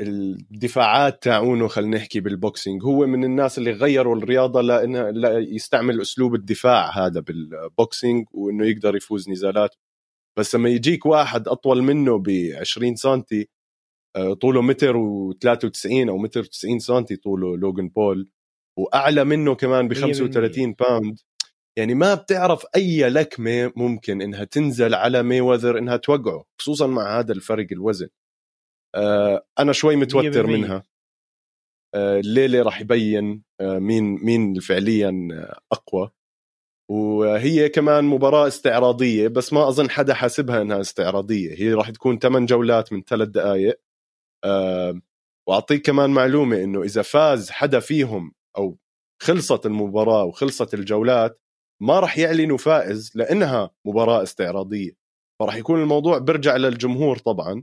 الدفاعات 0.00 1.22
تاعونه 1.22 1.68
خلينا 1.68 1.96
نحكي 1.96 2.20
بال 2.20 2.36
boxing 2.36 2.84
هو 2.84 3.06
من 3.06 3.24
الناس 3.24 3.58
اللي 3.58 3.70
غيروا 3.72 4.16
الرياضة 4.16 4.60
لأنه 4.60 5.12
يستعمل 5.38 6.00
أسلوب 6.00 6.34
الدفاع 6.34 7.06
هذا 7.06 7.20
بال 7.20 7.47
boxing 7.47 8.26
وإنه 8.32 8.66
يقدر 8.66 8.96
يفوز 8.96 9.30
نزالات. 9.30 9.74
بس 10.38 10.54
لما 10.54 10.68
يجيك 10.68 11.06
واحد 11.06 11.48
أطول 11.48 11.82
منه 11.82 12.18
ب 12.18 12.28
20 12.60 12.96
سم 12.96 13.22
طوله 14.40 14.62
متر 14.62 14.94
و93 14.94 16.08
أو 16.08 16.18
متر 16.18 16.44
90 16.44 16.78
سم 16.78 17.00
طوله 17.24 17.56
لوجن 17.56 17.88
بول 17.88 18.28
وأعلى 18.78 19.24
منه 19.24 19.54
كمان 19.54 19.88
ب 19.88 19.94
35 19.94 20.72
باوند 20.72 21.18
يعني 21.78 21.94
ما 21.94 22.14
بتعرف 22.14 22.66
أي 22.76 23.08
لكمة 23.08 23.72
ممكن 23.76 24.22
إنها 24.22 24.44
تنزل 24.44 24.94
على 24.94 25.22
مي 25.22 25.40
وذر 25.40 25.78
إنها 25.78 25.96
توقعه 25.96 26.44
خصوصا 26.60 26.86
مع 26.86 27.18
هذا 27.18 27.32
الفرق 27.32 27.66
الوزن. 27.72 28.08
أنا 29.58 29.72
شوي 29.72 29.96
متوتر 29.96 30.46
منها. 30.46 30.82
آه 31.94 32.20
الليلة 32.20 32.62
راح 32.62 32.80
يبين 32.80 33.42
آه 33.60 33.78
مين 33.78 34.04
مين 34.04 34.60
فعليا 34.60 35.12
أقوى. 35.72 36.10
وهي 36.90 37.68
كمان 37.68 38.04
مباراة 38.04 38.46
استعراضية 38.46 39.28
بس 39.28 39.52
ما 39.52 39.68
أظن 39.68 39.90
حدا 39.90 40.14
حاسبها 40.14 40.62
أنها 40.62 40.80
استعراضية. 40.80 41.54
هي 41.58 41.72
راح 41.72 41.90
تكون 41.90 42.18
8 42.18 42.46
جولات 42.46 42.92
من 42.92 43.02
ثلاث 43.02 43.28
دقائق 43.28 43.80
أه 44.44 45.00
وأعطيك 45.48 45.86
كمان 45.86 46.10
معلومة 46.10 46.64
أنه 46.64 46.82
إذا 46.82 47.02
فاز 47.02 47.50
حدا 47.50 47.80
فيهم 47.80 48.32
أو 48.58 48.78
خلصت 49.22 49.66
المباراة 49.66 50.24
وخلصت 50.24 50.74
الجولات 50.74 51.40
ما 51.82 52.00
راح 52.00 52.18
يعلنوا 52.18 52.58
فائز 52.58 53.12
لأنها 53.14 53.70
مباراة 53.86 54.22
استعراضية. 54.22 54.92
فراح 55.40 55.56
يكون 55.56 55.82
الموضوع 55.82 56.18
برجع 56.18 56.56
للجمهور 56.56 57.18
طبعا. 57.18 57.62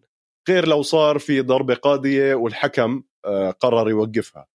غير 0.49 0.67
لو 0.67 0.81
صار 0.81 1.19
في 1.19 1.41
ضربة 1.41 1.73
قاضية 1.75 2.35
والحكم 2.35 3.03
أه 3.25 3.51
قرر 3.51 3.89
يوقفها. 3.89 4.47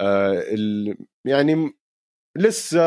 أه 0.00 0.44
يعني 1.26 1.72
لسه 2.38 2.80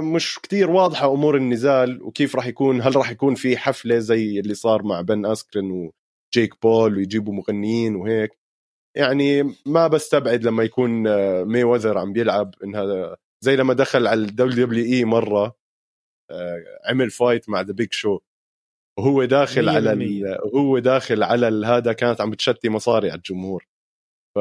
مش 0.00 0.38
كتير 0.38 0.70
واضحة 0.70 1.14
أمور 1.14 1.36
النزال 1.36 2.02
وكيف 2.02 2.36
راح 2.36 2.46
يكون 2.46 2.82
هل 2.82 2.96
راح 2.96 3.10
يكون 3.10 3.34
في 3.34 3.56
حفلة 3.56 3.98
زي 3.98 4.40
اللي 4.40 4.54
صار 4.54 4.82
مع 4.82 5.00
بن 5.00 5.26
أسكرين 5.26 5.70
وجيك 6.36 6.62
بول 6.62 6.96
ويجيبوا 6.96 7.34
مغنيين 7.34 7.96
وهيك؟ 7.96 8.38
يعني 8.96 9.42
ما 9.66 9.88
بستبعد 9.88 10.44
لما 10.44 10.62
يكون 10.64 10.90
مايويذر 11.44 11.98
عم 11.98 12.12
بيلعب 12.12 12.54
انها 12.64 13.16
زي 13.44 13.56
لما 13.56 13.74
دخل 13.74 14.06
على 14.06 14.20
ال 14.20 14.66
WWE 14.66 15.04
مرة 15.04 15.56
آه، 16.30 16.64
عمل 16.90 17.10
fight 17.10 17.48
مع 17.48 17.60
The 17.60 17.72
Big 17.72 17.92
Show 17.92 18.20
وهو 18.98 19.24
داخل 19.24 19.68
على 19.68 20.40
هو 20.54 20.78
داخل 20.78 21.22
على 21.22 21.66
هذا 21.66 21.92
كانت 21.92 22.20
عم 22.20 22.30
بتشتّي 22.30 22.68
مصاري 22.68 23.10
على 23.10 23.18
الجمهور. 23.18 23.66
ف 24.36 24.38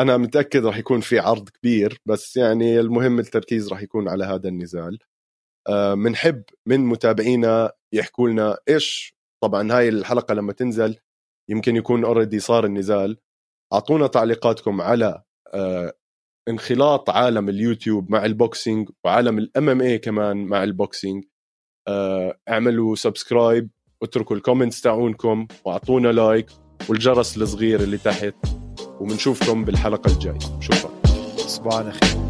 أنا 0.00 0.16
متأكد 0.16 0.64
راح 0.64 0.76
يكون 0.76 1.00
في 1.00 1.18
عرض 1.18 1.48
كبير 1.48 2.00
بس 2.06 2.36
يعني 2.36 2.80
المهم 2.80 3.18
التركيز 3.18 3.68
راح 3.72 3.82
يكون 3.82 4.08
على 4.08 4.24
هذا 4.24 4.48
النزال. 4.48 4.98
بنحب 5.94 6.36
آه، 6.38 6.54
من 6.66 6.80
متابعينا 6.80 7.72
يحكوا 7.92 8.28
لنا 8.28 8.58
إيش 8.68 9.16
طبعا 9.42 9.72
هاي 9.72 9.88
الحلقة 9.88 10.34
لما 10.34 10.52
تنزل 10.52 10.98
يمكن 11.50 11.76
يكون 11.76 12.04
already 12.04 12.40
صار 12.40 12.64
النزال. 12.64 13.18
أعطونا 13.72 14.06
تعليقاتكم 14.06 14.80
على 14.80 15.22
آه، 15.54 15.92
انخلاط 16.48 17.10
عالم 17.10 17.48
اليوتيوب 17.48 18.10
مع 18.10 18.24
ال 18.24 18.33
boxing 18.33 18.90
وعالم 19.04 19.38
ال 19.38 19.68
MMA 19.68 19.98
كمان 19.98 20.36
مع 20.46 20.64
ال 20.64 20.72
boxing. 20.72 21.24
اعملوا 22.48 22.94
subscribe 22.94 23.68
اتركوا 24.02 24.36
ال 24.36 24.41
comments 24.41 24.80
تاعونكم 24.80 25.46
واعطونا 25.64 26.08
like 26.08 26.46
والجرس 26.88 27.36
الصغير 27.36 27.80
اللي 27.80 27.98
تحت 27.98 28.34
وبنشوفكم 29.00 29.64
بالحلقة 29.64 30.12
الجاية. 30.12 30.38
شكرا. 30.60 30.90
صباح 31.36 31.78
الخير. 31.78 32.25